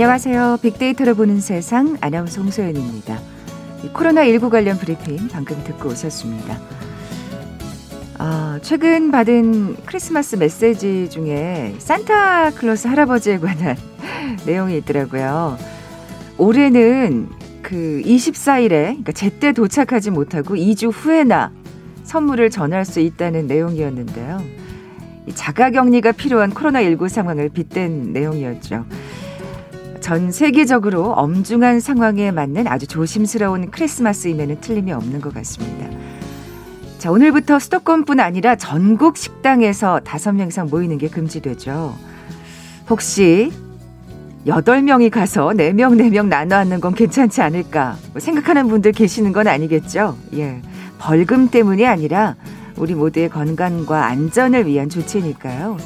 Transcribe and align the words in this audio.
안녕하세요. 0.00 0.60
빅데이터를 0.62 1.12
보는 1.12 1.40
세상 1.40 1.98
아나운서 2.00 2.40
홍소연입니다. 2.40 3.18
코로나19 3.92 4.48
관련 4.48 4.78
브리핑 4.78 5.28
방금 5.28 5.62
듣고 5.62 5.90
오셨습니다. 5.90 6.58
아, 8.16 8.58
최근 8.62 9.10
받은 9.10 9.76
크리스마스 9.84 10.36
메시지 10.36 11.10
중에 11.10 11.74
산타클로스 11.76 12.88
할아버지에 12.88 13.40
관한 13.40 13.76
내용이 14.46 14.78
있더라고요. 14.78 15.58
올해는 16.38 17.28
그 17.60 18.00
24일에 18.02 18.70
그러니까 18.70 19.12
제때 19.12 19.52
도착하지 19.52 20.12
못하고 20.12 20.54
2주 20.54 20.90
후에나 20.94 21.52
선물을 22.04 22.48
전할 22.48 22.86
수 22.86 23.00
있다는 23.00 23.46
내용이었는데요. 23.48 24.42
자가격리가 25.34 26.12
필요한 26.12 26.54
코로나19 26.54 27.10
상황을 27.10 27.50
빗댄 27.50 28.14
내용이었죠. 28.14 28.86
전 30.00 30.32
세계적으로 30.32 31.12
엄중한 31.12 31.80
상황에 31.80 32.30
맞는 32.30 32.66
아주 32.66 32.86
조심스러운 32.86 33.70
크리스마스임에는 33.70 34.60
틀림이 34.60 34.92
없는 34.92 35.20
것 35.20 35.32
같습니다. 35.34 35.88
자, 36.98 37.10
오늘부터 37.10 37.58
수도권뿐 37.58 38.18
아니라 38.20 38.56
전국 38.56 39.16
식당에서 39.16 40.00
다섯 40.00 40.32
명 40.32 40.48
이상 40.48 40.68
모이는 40.70 40.98
게 40.98 41.08
금지되죠. 41.08 41.94
혹시 42.88 43.52
여덟 44.46 44.82
명이 44.82 45.10
가서 45.10 45.52
네 45.52 45.72
명, 45.72 45.96
네 45.96 46.08
명 46.08 46.28
나눠 46.28 46.56
앉는 46.56 46.80
건 46.80 46.94
괜찮지 46.94 47.42
않을까 47.42 47.96
뭐 48.12 48.20
생각하는 48.20 48.68
분들 48.68 48.92
계시는 48.92 49.32
건 49.32 49.46
아니겠죠? 49.48 50.16
예. 50.34 50.60
벌금 50.98 51.48
때문이 51.48 51.86
아니라 51.86 52.36
우리 52.76 52.94
모두의 52.94 53.28
건강과 53.28 54.06
안전을 54.06 54.66
위한 54.66 54.88
조치니까요. 54.88 55.76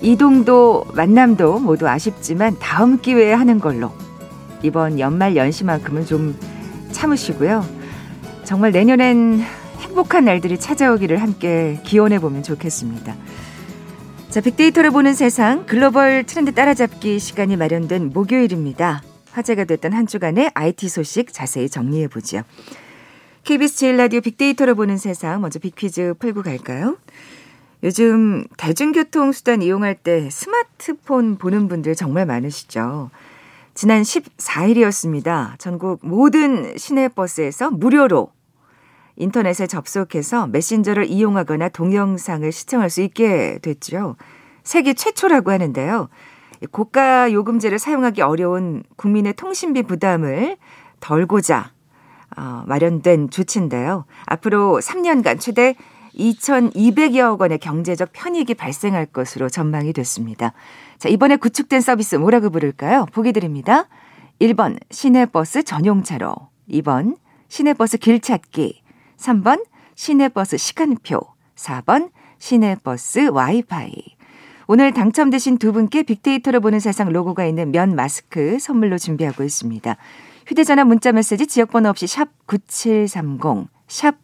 이동도 0.00 0.84
만남도 0.94 1.60
모두 1.60 1.88
아쉽지만 1.88 2.56
다음 2.58 3.00
기회에 3.00 3.32
하는 3.32 3.58
걸로 3.58 3.92
이번 4.62 4.98
연말 4.98 5.36
연시만큼은 5.36 6.06
좀 6.06 6.36
참으시고요. 6.92 7.64
정말 8.44 8.72
내년엔 8.72 9.42
행복한 9.80 10.24
날들이 10.24 10.58
찾아오기를 10.58 11.20
함께 11.20 11.80
기원해 11.84 12.18
보면 12.18 12.42
좋겠습니다. 12.42 13.14
자, 14.30 14.40
빅데이터를 14.40 14.90
보는 14.90 15.14
세상 15.14 15.64
글로벌 15.66 16.24
트렌드 16.24 16.52
따라잡기 16.52 17.18
시간이 17.18 17.56
마련된 17.56 18.10
목요일입니다. 18.12 19.02
화제가 19.32 19.64
됐던 19.64 19.92
한 19.92 20.06
주간의 20.06 20.50
IT 20.54 20.88
소식 20.88 21.32
자세히 21.32 21.68
정리해 21.68 22.08
보죠. 22.08 22.42
KBS 23.44 23.76
제일 23.76 23.96
라디오 23.96 24.20
빅데이터를 24.20 24.74
보는 24.74 24.96
세상 24.96 25.40
먼저 25.40 25.58
빅퀴즈 25.58 26.14
풀고 26.18 26.42
갈까요? 26.42 26.96
요즘 27.84 28.44
대중교통 28.56 29.32
수단 29.32 29.60
이용할 29.60 29.94
때 29.94 30.30
스마트폰 30.30 31.36
보는 31.36 31.68
분들 31.68 31.94
정말 31.94 32.24
많으시죠. 32.24 33.10
지난 33.74 34.00
14일이었습니다. 34.00 35.58
전국 35.58 36.00
모든 36.02 36.78
시내버스에서 36.78 37.70
무료로 37.70 38.30
인터넷에 39.16 39.66
접속해서 39.66 40.46
메신저를 40.46 41.10
이용하거나 41.10 41.68
동영상을 41.68 42.50
시청할 42.50 42.88
수 42.88 43.02
있게 43.02 43.58
됐죠. 43.60 44.16
세계 44.62 44.94
최초라고 44.94 45.50
하는데요. 45.50 46.08
고가 46.70 47.32
요금제를 47.32 47.78
사용하기 47.78 48.22
어려운 48.22 48.82
국민의 48.96 49.34
통신비 49.34 49.82
부담을 49.82 50.56
덜고자 51.00 51.72
어, 52.38 52.64
마련된 52.66 53.28
조치인데요. 53.28 54.06
앞으로 54.24 54.80
3년간 54.80 55.38
최대 55.38 55.76
2,200여억 56.18 57.40
원의 57.40 57.58
경제적 57.58 58.10
편익이 58.12 58.54
발생할 58.54 59.06
것으로 59.06 59.48
전망이 59.48 59.92
됐습니다. 59.92 60.52
자, 60.98 61.08
이번에 61.08 61.36
구축된 61.36 61.80
서비스 61.80 62.16
뭐라고 62.16 62.50
부를까요? 62.50 63.06
보기 63.12 63.32
드립니다. 63.32 63.88
1번 64.40 64.78
시내버스 64.90 65.64
전용차로, 65.64 66.34
2번 66.70 67.16
시내버스 67.48 67.98
길찾기, 67.98 68.82
3번 69.16 69.64
시내버스 69.94 70.56
시간표, 70.56 71.20
4번 71.56 72.10
시내버스 72.38 73.28
와이파이. 73.28 73.92
오늘 74.66 74.92
당첨되신 74.92 75.58
두 75.58 75.72
분께 75.72 76.02
빅데이터로 76.02 76.60
보는 76.60 76.80
세상 76.80 77.12
로고가 77.12 77.44
있는 77.44 77.70
면 77.70 77.94
마스크 77.94 78.58
선물로 78.58 78.98
준비하고 78.98 79.44
있습니다. 79.44 79.96
휴대전화 80.46 80.84
문자 80.84 81.12
메시지 81.12 81.46
지역번호 81.46 81.90
없이 81.90 82.06
샵 82.06 82.28
9730, 82.46 83.68
샵 83.88 84.23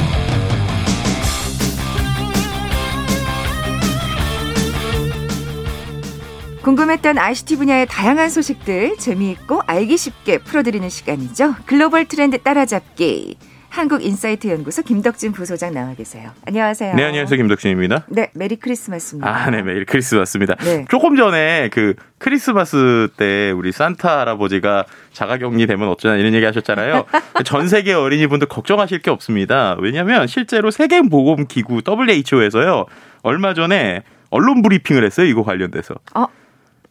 궁금했던 6.61 7.17
ICT 7.17 7.57
분야의 7.57 7.87
다양한 7.87 8.29
소식들 8.29 8.95
재미있고 8.97 9.61
알기 9.65 9.97
쉽게 9.97 10.37
풀어드리는 10.37 10.87
시간이죠. 10.89 11.55
글로벌 11.65 12.05
트렌드 12.05 12.37
따라잡기. 12.37 13.37
한국인사이트 13.69 14.47
연구소 14.47 14.83
김덕진 14.83 15.31
부소장 15.31 15.73
나와 15.73 15.95
계세요. 15.95 16.29
안녕하세요. 16.45 16.93
네, 16.93 17.05
안녕하세요. 17.05 17.37
김덕진입니다. 17.37 18.03
네, 18.09 18.29
메리 18.35 18.57
크리스마스입니다. 18.57 19.33
아, 19.33 19.49
네, 19.49 19.63
메리 19.63 19.85
크리스마스입니다. 19.85 20.55
네. 20.55 20.85
조금 20.89 21.15
전에 21.15 21.69
그 21.71 21.95
크리스마스 22.19 23.07
때 23.15 23.51
우리 23.51 23.71
산타 23.71 24.19
할아버지가 24.19 24.85
자가격리 25.13 25.65
되면 25.67 25.87
어쩌나 25.87 26.17
이런 26.17 26.33
얘기 26.33 26.45
하셨잖아요. 26.45 27.05
전 27.45 27.69
세계 27.69 27.93
어린이분들 27.93 28.49
걱정하실 28.49 28.99
게 28.99 29.09
없습니다. 29.09 29.77
왜냐하면 29.79 30.27
실제로 30.27 30.69
세계보건기구 30.69 31.81
WHO에서요. 31.87 32.85
얼마 33.23 33.53
전에 33.53 34.03
언론 34.29 34.61
브리핑을 34.61 35.05
했어요. 35.05 35.25
이거 35.27 35.43
관련돼서. 35.43 35.95
어, 36.13 36.27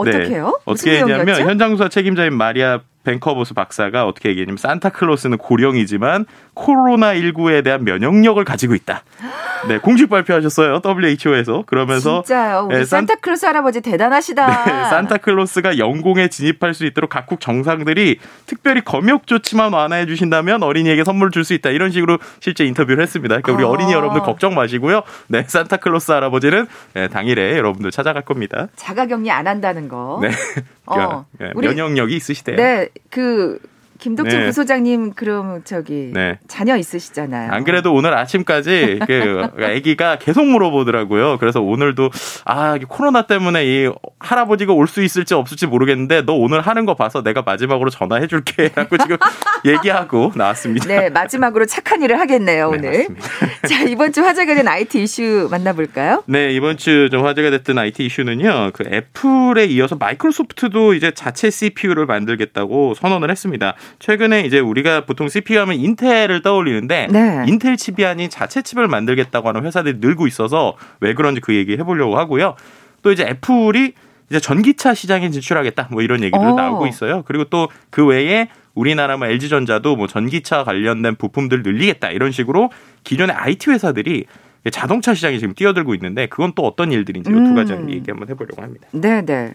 어떻게요? 0.00 0.46
네. 0.46 0.62
어떻게 0.64 0.98
했냐면 0.98 1.40
현장 1.40 1.70
수사 1.76 1.88
책임자인 1.88 2.34
마리아 2.34 2.80
벤커버스 3.04 3.54
박사가 3.54 4.04
어떻게 4.06 4.28
얘기했냐면 4.30 4.58
산타클로스는 4.58 5.38
고령이지만 5.38 6.26
코로나19에 6.54 7.64
대한 7.64 7.84
면역력을 7.84 8.42
가지고 8.44 8.74
있다. 8.74 9.02
네, 9.68 9.78
공식 9.78 10.08
발표하셨어요. 10.08 10.80
WHO에서. 10.84 11.64
그러면서 11.66 12.22
진짜요. 12.22 12.66
우리 12.70 12.76
네, 12.78 12.84
산 12.84 13.06
타클로스 13.06 13.44
할아버지 13.46 13.80
대단하시다. 13.80 14.64
네, 14.64 14.90
산타클로스가 14.90 15.78
영공에 15.78 16.28
진입할 16.28 16.72
수 16.74 16.86
있도록 16.86 17.10
각국 17.10 17.40
정상들이 17.40 18.18
특별히 18.46 18.80
검역 18.82 19.26
조치만 19.26 19.72
완화해 19.72 20.06
주신다면 20.06 20.62
어린이에게 20.62 21.04
선물을 21.04 21.30
줄 21.32 21.40
수 21.40 21.54
있다. 21.54 21.70
이런 21.70 21.90
식으로 21.90 22.18
실제 22.40 22.66
인터뷰를 22.66 23.02
했습니다. 23.02 23.40
그러니까 23.40 23.52
우리 23.54 23.64
아. 23.64 23.68
어린이 23.70 23.92
여러분들 23.94 24.20
걱정 24.22 24.54
마시고요. 24.54 25.02
네, 25.28 25.42
산타클로스 25.46 26.12
할아버지는 26.12 26.66
네, 26.92 27.08
당일에 27.08 27.56
여러분들 27.56 27.90
찾아갈 27.90 28.22
겁니다. 28.22 28.68
자가 28.76 29.06
격리 29.06 29.30
안 29.30 29.46
한다는 29.46 29.88
거. 29.88 30.18
네. 30.20 30.30
어, 30.84 31.24
네, 31.40 31.50
면역력이 31.54 32.14
있으시대요. 32.14 32.56
네, 32.56 32.88
그 33.10 33.60
김덕진 34.00 34.38
네. 34.40 34.46
부소장님 34.46 35.12
그럼 35.14 35.62
저기 35.64 36.10
네. 36.12 36.38
자녀 36.48 36.76
있으시잖아요. 36.76 37.52
안 37.52 37.64
그래도 37.64 37.92
오늘 37.92 38.14
아침까지 38.14 39.00
그 39.06 39.46
아기가 39.62 40.16
계속 40.16 40.44
물어보더라고요. 40.46 41.38
그래서 41.38 41.60
오늘도 41.60 42.10
아 42.44 42.76
코로나 42.88 43.22
때문에 43.22 43.64
이 43.66 43.90
할아버지가 44.18 44.72
올 44.72 44.90
수 44.90 45.04
있을지 45.04 45.34
없을지 45.34 45.66
모르겠는데 45.68 46.22
너 46.22 46.32
오늘 46.32 46.60
하는 46.62 46.84
거 46.84 46.94
봐서 46.94 47.22
내가 47.22 47.42
마지막으로 47.42 47.90
전화해줄게라고 47.90 48.96
지금 48.98 49.16
얘기하고 49.64 50.32
나왔습니다. 50.34 50.86
네 50.88 51.10
마지막으로 51.10 51.66
착한 51.66 52.02
일을 52.02 52.18
하겠네요 52.18 52.70
네, 52.72 52.78
오늘. 52.78 52.90
네, 52.90 53.06
자 53.68 53.82
이번 53.84 54.12
주 54.12 54.24
화제가 54.24 54.54
된 54.54 54.66
IT 54.66 55.00
이슈 55.02 55.46
만나볼까요? 55.50 56.24
네 56.26 56.50
이번 56.52 56.76
주 56.76 57.08
좀 57.10 57.24
화제가 57.24 57.50
됐던 57.50 57.78
IT 57.78 58.04
이슈는요. 58.06 58.70
그 58.72 58.84
애플에 58.92 59.66
이어서 59.66 59.94
마이크로소프트도 59.96 60.94
이제 60.94 61.12
자체 61.12 61.50
CPU를 61.50 62.06
만들겠다고 62.06 62.94
선언을 62.94 63.30
했습니다. 63.30 63.74
최근에 63.98 64.42
이제 64.42 64.58
우리가 64.58 65.04
보통 65.04 65.28
CPU 65.28 65.58
하면 65.60 65.76
인텔을 65.76 66.42
떠올리는데 66.42 67.08
네. 67.10 67.44
인텔 67.46 67.76
칩이 67.76 68.04
아닌 68.04 68.30
자체 68.30 68.62
칩을 68.62 68.88
만들겠다고 68.88 69.48
하는 69.48 69.64
회사들이 69.64 69.98
늘고 70.00 70.26
있어서 70.26 70.76
왜 71.00 71.14
그런지 71.14 71.40
그 71.40 71.54
얘기 71.54 71.72
해보려고 71.72 72.18
하고요. 72.18 72.54
또 73.02 73.12
이제 73.12 73.24
애플이 73.24 73.94
이제 74.28 74.38
전기차 74.38 74.94
시장에 74.94 75.28
진출하겠다 75.30 75.88
뭐 75.90 76.02
이런 76.02 76.22
얘기도 76.22 76.40
오. 76.40 76.52
어. 76.52 76.54
나오고 76.54 76.86
있어요. 76.86 77.22
그리고 77.26 77.44
또 77.44 77.68
그 77.90 78.06
외에 78.06 78.48
우리나라 78.74 79.16
뭐 79.16 79.26
LG전자도 79.26 79.96
뭐 79.96 80.06
전기차 80.06 80.64
관련된 80.64 81.16
부품들 81.16 81.62
늘리겠다 81.62 82.10
이런 82.10 82.32
식으로 82.32 82.70
기존의 83.04 83.34
IT 83.34 83.70
회사들이 83.70 84.24
자동차 84.70 85.14
시장에 85.14 85.38
지금 85.38 85.54
뛰어들고 85.54 85.94
있는데 85.94 86.26
그건 86.26 86.52
또 86.54 86.66
어떤 86.66 86.92
일들인지 86.92 87.30
음. 87.30 87.44
두 87.44 87.54
가지 87.54 87.72
얘기 87.88 88.10
한번 88.10 88.28
해보려고 88.28 88.62
합니다. 88.62 88.86
네, 88.92 89.24
네. 89.24 89.54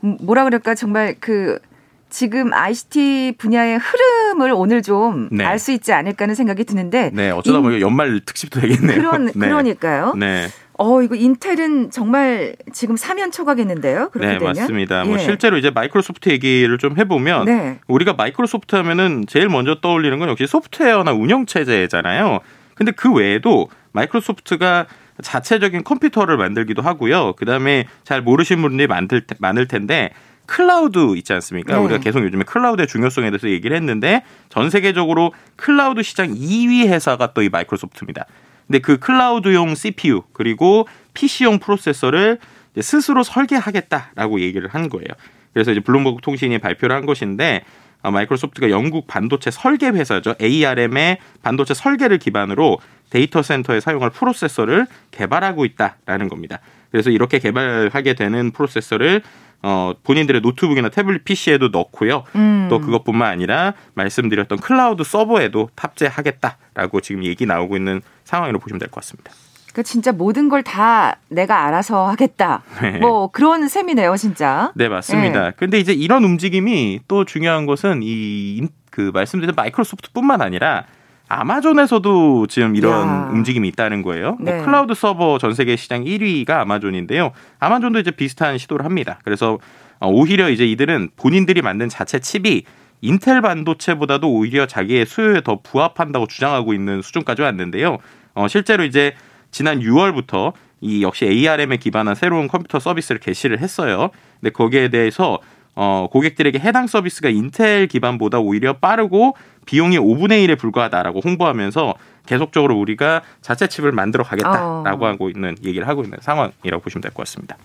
뭐라 0.00 0.44
그럴까 0.44 0.74
정말 0.74 1.16
그 1.20 1.58
지금 2.08 2.52
ICT 2.52 3.34
분야의 3.38 3.78
흐름을 3.78 4.52
오늘 4.54 4.82
좀 4.82 5.28
알수 5.38 5.66
네. 5.66 5.74
있지 5.74 5.92
않을까 5.92 6.24
하는 6.24 6.34
생각이 6.34 6.64
드는데. 6.64 7.10
네, 7.12 7.30
어쩌다 7.30 7.60
보니 7.60 7.80
연말 7.80 8.20
특집도 8.24 8.60
되겠네요. 8.60 8.96
그런, 8.96 9.26
네. 9.34 9.48
그러니까요. 9.48 10.14
네. 10.14 10.46
어, 10.78 11.02
이거 11.02 11.14
인텔은 11.14 11.90
정말 11.90 12.54
지금 12.72 12.96
사면 12.96 13.30
초과겠는데요. 13.30 14.10
그렇게 14.10 14.32
네, 14.32 14.38
되면? 14.38 14.54
맞습니다. 14.54 15.04
뭐 15.04 15.04
예. 15.04 15.08
뭐 15.08 15.18
실제로 15.18 15.56
이제 15.56 15.70
마이크로소프트 15.70 16.28
얘기를 16.28 16.76
좀 16.78 16.98
해보면 16.98 17.46
네. 17.46 17.78
우리가 17.88 18.12
마이크로소프트 18.12 18.76
하면은 18.76 19.24
제일 19.26 19.48
먼저 19.48 19.76
떠올리는 19.80 20.18
건 20.18 20.28
역시 20.28 20.46
소프트웨어나 20.46 21.12
운영 21.12 21.46
체제잖아요. 21.46 22.40
근데 22.74 22.92
그 22.92 23.12
외에도 23.12 23.68
마이크로소프트가 23.92 24.86
자체적인 25.22 25.82
컴퓨터를 25.82 26.36
만들기도 26.36 26.82
하고요. 26.82 27.32
그 27.38 27.46
다음에 27.46 27.86
잘 28.04 28.20
모르시는 28.20 28.60
분들이 28.60 28.86
많을, 28.86 29.08
많을 29.38 29.66
텐데 29.66 30.10
클라우드 30.46 31.16
있지 31.16 31.32
않습니까? 31.32 31.74
네. 31.76 31.80
우리가 31.80 32.00
계속 32.00 32.22
요즘에 32.22 32.44
클라우드의 32.44 32.86
중요성에 32.86 33.30
대해서 33.30 33.48
얘기를 33.48 33.76
했는데 33.76 34.22
전 34.48 34.70
세계적으로 34.70 35.32
클라우드 35.56 36.02
시장 36.02 36.34
2위 36.34 36.86
회사가 36.88 37.32
또 37.32 37.42
이 37.42 37.48
마이크로소프트입니다. 37.48 38.26
근데 38.66 38.78
그 38.80 38.98
클라우드용 38.98 39.74
CPU 39.74 40.22
그리고 40.32 40.88
PC용 41.14 41.58
프로세서를 41.60 42.38
스스로 42.80 43.22
설계하겠다라고 43.22 44.40
얘기를 44.40 44.68
한 44.68 44.88
거예요. 44.88 45.06
그래서 45.52 45.70
이제 45.70 45.80
블룸버그 45.80 46.20
통신이 46.22 46.58
발표를 46.58 46.94
한 46.94 47.06
것인데 47.06 47.64
어, 48.02 48.10
마이크로소프트가 48.10 48.70
영국 48.70 49.06
반도체 49.06 49.50
설계 49.50 49.88
회사죠. 49.88 50.34
ARM의 50.40 51.18
반도체 51.42 51.74
설계를 51.74 52.18
기반으로 52.18 52.78
데이터 53.10 53.42
센터에 53.42 53.80
사용할 53.80 54.10
프로세서를 54.10 54.86
개발하고 55.12 55.64
있다라는 55.64 56.28
겁니다. 56.28 56.60
그래서 56.90 57.10
이렇게 57.10 57.38
개발하게 57.38 58.14
되는 58.14 58.50
프로세서를 58.50 59.22
어, 59.62 59.92
본인들의 60.04 60.40
노트북이나 60.42 60.88
태블릿 60.90 61.24
PC에도 61.24 61.68
넣고요. 61.68 62.24
음. 62.36 62.66
또 62.70 62.80
그것뿐만 62.80 63.30
아니라 63.30 63.74
말씀드렸던 63.94 64.58
클라우드 64.58 65.02
서버에도 65.04 65.70
탑재하겠다라고 65.74 67.00
지금 67.00 67.24
얘기 67.24 67.46
나오고 67.46 67.76
있는 67.76 68.00
상황으로 68.24 68.58
보시면 68.58 68.78
될 68.78 68.88
것 68.90 68.96
같습니다. 69.02 69.32
그러니까 69.72 69.82
진짜 69.82 70.12
모든 70.12 70.48
걸 70.48 70.62
다 70.62 71.18
내가 71.28 71.66
알아서 71.66 72.06
하겠다. 72.08 72.62
네. 72.80 72.98
뭐 72.98 73.30
그런 73.30 73.68
셈이네요, 73.68 74.16
진짜. 74.16 74.72
네, 74.74 74.88
맞습니다. 74.88 75.44
네. 75.46 75.52
근데 75.56 75.78
이제 75.78 75.92
이런 75.92 76.24
움직임이 76.24 77.00
또 77.08 77.24
중요한 77.24 77.66
것은 77.66 78.00
이 78.02 78.66
그 78.90 79.10
말씀드린 79.12 79.54
마이크로소프트뿐만 79.54 80.40
아니라 80.40 80.84
아마존에서도 81.28 82.46
지금 82.46 82.76
이런 82.76 83.08
야. 83.08 83.30
움직임이 83.32 83.68
있다는 83.68 84.02
거예요. 84.02 84.36
뭐 84.38 84.38
네. 84.40 84.56
뭐 84.56 84.64
클라우드 84.64 84.94
서버 84.94 85.38
전 85.38 85.54
세계 85.54 85.76
시장 85.76 86.04
1위가 86.04 86.50
아마존인데요. 86.50 87.32
아마존도 87.58 87.98
이제 87.98 88.10
비슷한 88.10 88.58
시도를 88.58 88.84
합니다. 88.84 89.18
그래서 89.24 89.58
어, 89.98 90.08
오히려 90.08 90.50
이제 90.50 90.66
이들은 90.66 91.10
본인들이 91.16 91.62
만든 91.62 91.88
자체 91.88 92.18
칩이 92.18 92.64
인텔 93.00 93.42
반도체보다도 93.42 94.30
오히려 94.30 94.66
자기의 94.66 95.06
수요에 95.06 95.40
더 95.42 95.60
부합한다고 95.62 96.26
주장하고 96.26 96.72
있는 96.72 97.02
수준까지 97.02 97.42
왔는데요. 97.42 97.98
어, 98.34 98.48
실제로 98.48 98.84
이제 98.84 99.14
지난 99.50 99.80
6월부터 99.80 100.52
이 100.80 101.02
역시 101.02 101.24
ARM에 101.26 101.78
기반한 101.78 102.14
새로운 102.14 102.48
컴퓨터 102.48 102.78
서비스를 102.78 103.20
개시를 103.20 103.60
했어요. 103.60 104.10
근데 104.40 104.50
거기에 104.50 104.88
대해서 104.88 105.38
어, 105.76 106.08
고객들에게 106.10 106.58
해당 106.58 106.86
서비스가 106.86 107.28
인텔 107.28 107.86
기반보다 107.86 108.38
오히려 108.40 108.72
빠르고 108.78 109.36
비용이 109.66 109.98
5분의 109.98 110.46
1에 110.46 110.58
불과하다라고 110.58 111.20
홍보하면서 111.22 111.94
계속적으로 112.24 112.76
우리가 112.78 113.22
자체 113.42 113.66
칩을 113.68 113.92
만들어 113.92 114.24
가겠다라고 114.24 115.04
어. 115.04 115.08
하고 115.08 115.28
있는 115.30 115.54
얘기를 115.62 115.86
하고 115.86 116.02
있는 116.02 116.18
상황이라고 116.20 116.80
보시면 116.82 117.02
될 117.02 117.12
것 117.12 117.18
같습니다. 117.24 117.56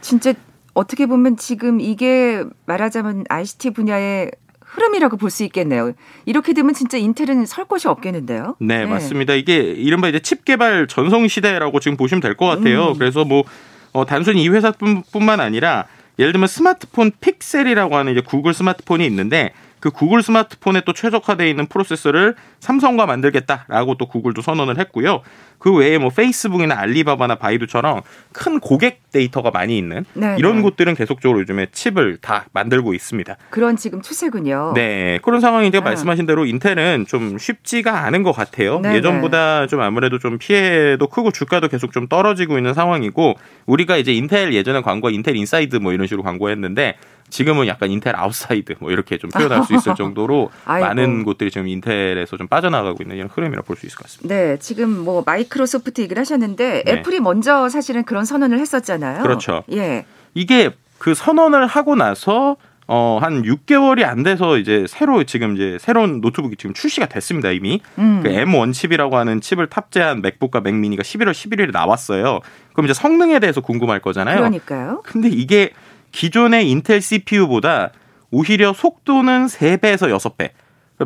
진짜 0.00 0.32
어떻게 0.74 1.04
보면 1.06 1.36
지금 1.36 1.78
이게 1.80 2.42
말하자면 2.66 3.24
ICT 3.28 3.70
분야의 3.70 4.30
흐름이라고 4.64 5.18
볼 5.18 5.28
수 5.30 5.44
있겠네요. 5.44 5.92
이렇게 6.24 6.54
되면 6.54 6.72
진짜 6.72 6.96
인텔은 6.96 7.44
설 7.44 7.66
곳이 7.66 7.86
없겠는데요. 7.88 8.56
네, 8.60 8.78
네, 8.78 8.86
맞습니다. 8.86 9.34
이게 9.34 9.56
이른바 9.58 10.08
이제 10.08 10.18
칩 10.20 10.46
개발 10.46 10.86
전성 10.88 11.28
시대라고 11.28 11.78
지금 11.80 11.98
보시면 11.98 12.22
될 12.22 12.34
것 12.34 12.46
같아요. 12.46 12.92
음. 12.92 12.98
그래서 12.98 13.26
뭐 13.26 13.44
어, 13.92 14.06
단순히 14.06 14.42
이 14.42 14.48
회사뿐만 14.48 15.40
아니라 15.40 15.84
예를 16.18 16.32
들면 16.32 16.46
스마트폰 16.46 17.10
픽셀이라고 17.20 17.96
하는 17.96 18.12
이제 18.12 18.20
구글 18.20 18.54
스마트폰이 18.54 19.04
있는데 19.06 19.52
그 19.80 19.90
구글 19.90 20.22
스마트폰에 20.22 20.82
또 20.86 20.92
최적화되어 20.92 21.46
있는 21.46 21.66
프로세서를 21.66 22.36
삼성과 22.60 23.06
만들겠다라고 23.06 23.96
또 23.96 24.06
구글도 24.06 24.40
선언을 24.40 24.78
했고요. 24.78 25.22
그 25.62 25.72
외에 25.72 25.96
뭐 25.96 26.10
페이스북이나 26.10 26.76
알리바바나 26.76 27.36
바이두처럼 27.36 28.00
큰 28.32 28.58
고객 28.58 29.12
데이터가 29.12 29.52
많이 29.52 29.78
있는 29.78 30.04
네네. 30.14 30.36
이런 30.40 30.56
네. 30.56 30.62
곳들은 30.62 30.96
계속적으로 30.96 31.38
요즘에 31.38 31.68
칩을 31.70 32.18
다 32.20 32.46
만들고 32.52 32.94
있습니다. 32.94 33.36
그런 33.50 33.76
지금 33.76 34.02
추세군요. 34.02 34.72
네. 34.74 35.20
그런 35.22 35.40
상황인데 35.40 35.78
아. 35.78 35.80
말씀하신 35.82 36.26
대로 36.26 36.46
인텔은 36.46 37.06
좀 37.06 37.38
쉽지가 37.38 38.04
않은 38.06 38.24
것 38.24 38.32
같아요. 38.32 38.80
네네. 38.80 38.96
예전보다 38.96 39.68
좀 39.68 39.80
아무래도 39.82 40.18
좀 40.18 40.36
피해도 40.38 41.06
크고 41.06 41.30
주가도 41.30 41.68
계속 41.68 41.92
좀 41.92 42.08
떨어지고 42.08 42.56
있는 42.58 42.74
상황이고 42.74 43.34
우리가 43.66 43.98
이제 43.98 44.12
인텔 44.12 44.52
예전에 44.54 44.80
광고 44.80 45.10
인텔 45.10 45.36
inside 45.36 45.76
뭐 45.76 45.92
이런 45.92 46.08
식으로 46.08 46.24
광고했는데 46.24 46.96
지금은 47.30 47.66
약간 47.66 47.90
인텔 47.90 48.14
outside 48.14 48.74
뭐 48.80 48.90
이렇게 48.90 49.16
좀 49.16 49.30
표현할 49.30 49.62
수 49.64 49.74
있을 49.74 49.94
정도로 49.96 50.50
많은 50.66 51.24
곳들이 51.24 51.50
지금 51.50 51.66
인텔에서 51.66 52.36
좀 52.36 52.46
빠져나가고 52.46 52.98
있는 53.02 53.16
이런 53.16 53.28
흐름이라 53.32 53.62
볼 53.62 53.76
수 53.76 53.86
있을 53.86 53.96
것 53.96 54.02
같습니다. 54.04 54.34
네, 54.34 54.58
지금 54.58 54.90
뭐 55.02 55.22
마이크로소프트 55.24 56.00
얘기를 56.00 56.20
하셨는데 56.20 56.82
네. 56.84 56.92
애플이 56.92 57.20
먼저 57.20 57.68
사실은 57.68 58.04
그런 58.04 58.24
선언을 58.24 58.58
했었잖아요. 58.58 59.22
그렇죠. 59.22 59.64
예. 59.72 60.04
이게 60.34 60.70
그 60.98 61.14
선언을 61.14 61.66
하고 61.66 61.94
나서 61.94 62.56
어, 62.88 63.18
한 63.22 63.42
6개월이 63.42 64.04
안 64.04 64.22
돼서 64.22 64.58
이제 64.58 64.84
새로 64.88 65.24
지금 65.24 65.54
이제 65.54 65.78
새로운 65.80 66.20
노트북이 66.20 66.56
지금 66.56 66.74
출시가 66.74 67.06
됐습니다, 67.06 67.50
이미. 67.50 67.80
음. 67.98 68.20
그 68.22 68.28
M1 68.28 68.72
칩이라고 68.72 69.16
하는 69.16 69.40
칩을 69.40 69.68
탑재한 69.68 70.20
맥북과 70.20 70.60
맥미니가 70.60 71.02
11월 71.02 71.30
11일에 71.30 71.72
나왔어요. 71.72 72.40
그럼 72.72 72.84
이제 72.84 72.94
성능에 72.94 73.38
대해서 73.38 73.60
궁금할 73.60 74.00
거잖아요. 74.00 74.38
그러니까요. 74.38 75.02
근데 75.04 75.28
이게 75.28 75.70
기존의 76.10 76.70
인텔 76.70 77.00
CPU보다 77.00 77.92
오히려 78.30 78.72
속도는 78.72 79.46
3배에서 79.46 80.14
6배, 80.18 80.50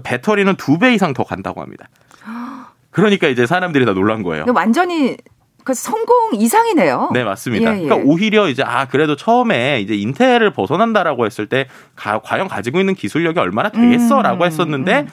배터리는 0.03 0.55
2배 0.57 0.95
이상 0.95 1.13
더 1.13 1.25
간다고 1.25 1.61
합니다. 1.61 1.89
그러니까 2.97 3.29
이제 3.29 3.45
사람들이 3.45 3.85
다 3.85 3.93
놀란 3.93 4.23
거예요. 4.23 4.47
완전히 4.55 5.19
그 5.65 5.75
성공 5.75 6.31
이상이네요. 6.33 7.11
네, 7.13 7.25
맞습니다. 7.25 7.73
예, 7.77 7.83
예. 7.83 7.85
그러니까 7.85 8.11
오히려 8.11 8.49
이제 8.49 8.63
아 8.65 8.87
그래도 8.87 9.17
처음에 9.17 9.83
이제 9.83 9.95
인텔을 9.95 10.55
벗어난다라고 10.55 11.27
했을 11.27 11.47
때 11.47 11.69
가, 11.95 12.21
과연 12.21 12.49
가지고 12.49 12.81
있는 12.81 12.95
기술력이 12.95 13.39
얼마나 13.39 13.69
되겠어라고 13.69 14.45
음, 14.45 14.47
했었는데 14.47 15.01
음. 15.01 15.09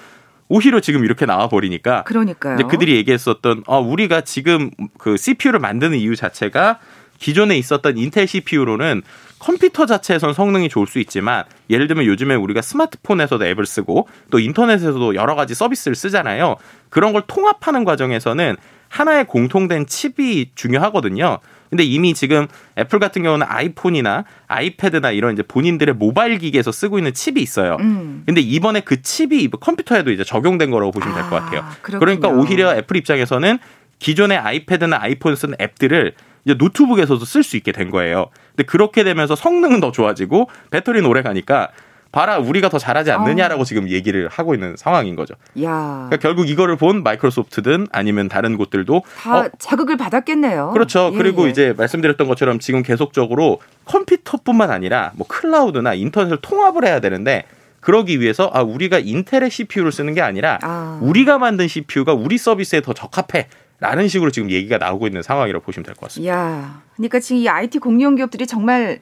오히려 0.48 0.80
지금 0.80 1.04
이렇게 1.04 1.26
나와 1.26 1.50
버리니까 1.50 2.04
그러니까요. 2.04 2.56
이제 2.56 2.64
그들이 2.64 2.96
얘기했었던 2.96 3.64
어 3.68 3.82
우리가 3.82 4.22
지금 4.22 4.72
그 4.98 5.18
CPU를 5.18 5.60
만드는 5.60 5.98
이유 5.98 6.16
자체가 6.16 6.80
기존에 7.20 7.58
있었던 7.58 7.98
인텔 7.98 8.28
CPU로는 8.28 9.02
컴퓨터 9.44 9.86
자체에선 9.86 10.34
성능이 10.34 10.70
좋을 10.70 10.88
수 10.88 11.00
있지만 11.00 11.44
예를 11.70 11.88
들면 11.88 12.06
요즘에 12.06 12.34
우리가 12.36 12.62
스마트폰에서도 12.62 13.46
앱을 13.46 13.66
쓰고 13.66 14.08
또 14.32 14.40
인터넷에서도 14.40 15.16
여러 15.16 15.36
가지 15.36 15.54
서비스를 15.54 15.96
쓰잖아요. 15.96 16.56
그런 16.90 17.12
걸 17.12 17.24
통합하는 17.28 17.84
과정에서는 17.84 18.56
하나의 18.88 19.26
공통된 19.26 19.86
칩이 19.88 20.52
중요하거든요. 20.56 21.40
근데 21.70 21.84
이미 21.84 22.14
지금 22.14 22.48
애플 22.78 23.00
같은 23.00 23.22
경우는 23.24 23.46
아이폰이나 23.50 24.24
아이패드나 24.48 25.12
이런 25.12 25.34
이제 25.34 25.44
본인들의 25.44 25.96
모바일 25.96 26.38
기기에서 26.38 26.72
쓰고 26.72 27.00
있는 27.00 27.14
칩이 27.14 27.42
있어요. 27.42 27.76
음. 27.82 28.24
근데 28.26 28.40
이번에 28.40 28.80
그 28.80 29.02
칩이 29.02 29.50
컴퓨터에도 29.60 30.12
이제 30.12 30.24
적용된 30.24 30.70
거라고 30.72 30.92
보시면 30.92 31.16
될 31.16 31.24
것 31.30 31.32
같아요. 31.32 31.62
아, 31.62 31.76
그러니까 32.00 32.30
오히려 32.30 32.74
애플 32.78 32.96
입장에서는 32.96 33.58
기존의 34.00 34.38
아이패드나 34.38 35.00
아이폰 35.02 35.36
쓰는 35.36 35.56
앱들을 35.60 36.14
이제 36.46 36.56
노트북에서도 36.56 37.24
쓸 37.26 37.44
수 37.44 37.58
있게 37.58 37.72
된 37.72 37.90
거예요. 37.90 38.28
근데 38.50 38.64
그렇게 38.64 39.04
되면서 39.04 39.36
성능은 39.36 39.80
더 39.80 39.92
좋아지고 39.92 40.50
배터리는 40.72 41.08
오래 41.08 41.22
가니까 41.22 41.70
봐라 42.14 42.38
우리가 42.38 42.70
더 42.70 42.78
잘하지 42.78 43.12
않느냐라고 43.12 43.64
어. 43.64 43.66
지금 43.66 43.90
얘기를 43.90 44.28
하고 44.28 44.54
있는 44.54 44.76
상황인 44.78 45.16
거죠. 45.16 45.34
야. 45.64 46.06
그러니까 46.10 46.18
결국 46.18 46.48
이거를 46.48 46.76
본 46.78 47.02
마이크로소프트든 47.02 47.88
아니면 47.92 48.30
다른 48.30 48.56
곳들도 48.56 49.02
다 49.18 49.40
어, 49.40 49.50
자극을 49.58 49.98
받았겠네요. 49.98 50.72
그렇죠. 50.74 51.10
예, 51.12 51.18
그리고 51.18 51.48
예. 51.48 51.50
이제 51.50 51.74
말씀드렸던 51.76 52.28
것처럼 52.28 52.60
지금 52.60 52.84
계속적으로 52.84 53.60
컴퓨터뿐만 53.86 54.70
아니라 54.70 55.12
뭐 55.16 55.26
클라우드나 55.28 55.96
인터넷을 55.96 56.38
통합을 56.42 56.86
해야 56.86 57.00
되는데 57.00 57.46
그러기 57.80 58.22
위해서 58.22 58.50
아 58.54 58.62
우리가 58.62 59.00
인텔의 59.00 59.50
CPU를 59.50 59.92
쓰는 59.92 60.14
게 60.14 60.22
아니라 60.22 60.60
아. 60.62 61.00
우리가 61.02 61.40
만든 61.40 61.68
CPU가 61.68 62.14
우리 62.14 62.38
서비스에 62.38 62.82
더 62.82 62.94
적합해. 62.94 63.48
라는 63.84 64.08
식으로 64.08 64.32
지금 64.32 64.50
얘기가 64.50 64.78
나오고 64.78 65.08
있는 65.08 65.22
상황이라고 65.22 65.66
보시면 65.66 65.84
될 65.84 65.94
것 65.96 66.08
같습니다. 66.08 66.34
야, 66.34 66.82
그러니까 66.96 67.20
지금 67.20 67.42
이 67.42 67.50
IT 67.50 67.80
공룡 67.80 68.16
기업들이 68.16 68.48
정말 68.48 69.00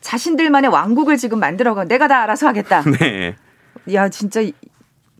자신들만의 0.00 0.70
왕국을 0.70 1.18
지금 1.18 1.38
만들어가 1.38 1.84
내가 1.84 2.08
다 2.08 2.22
알아서 2.22 2.46
하겠다. 2.48 2.82
네. 2.98 3.36
야, 3.92 4.08
진짜 4.08 4.40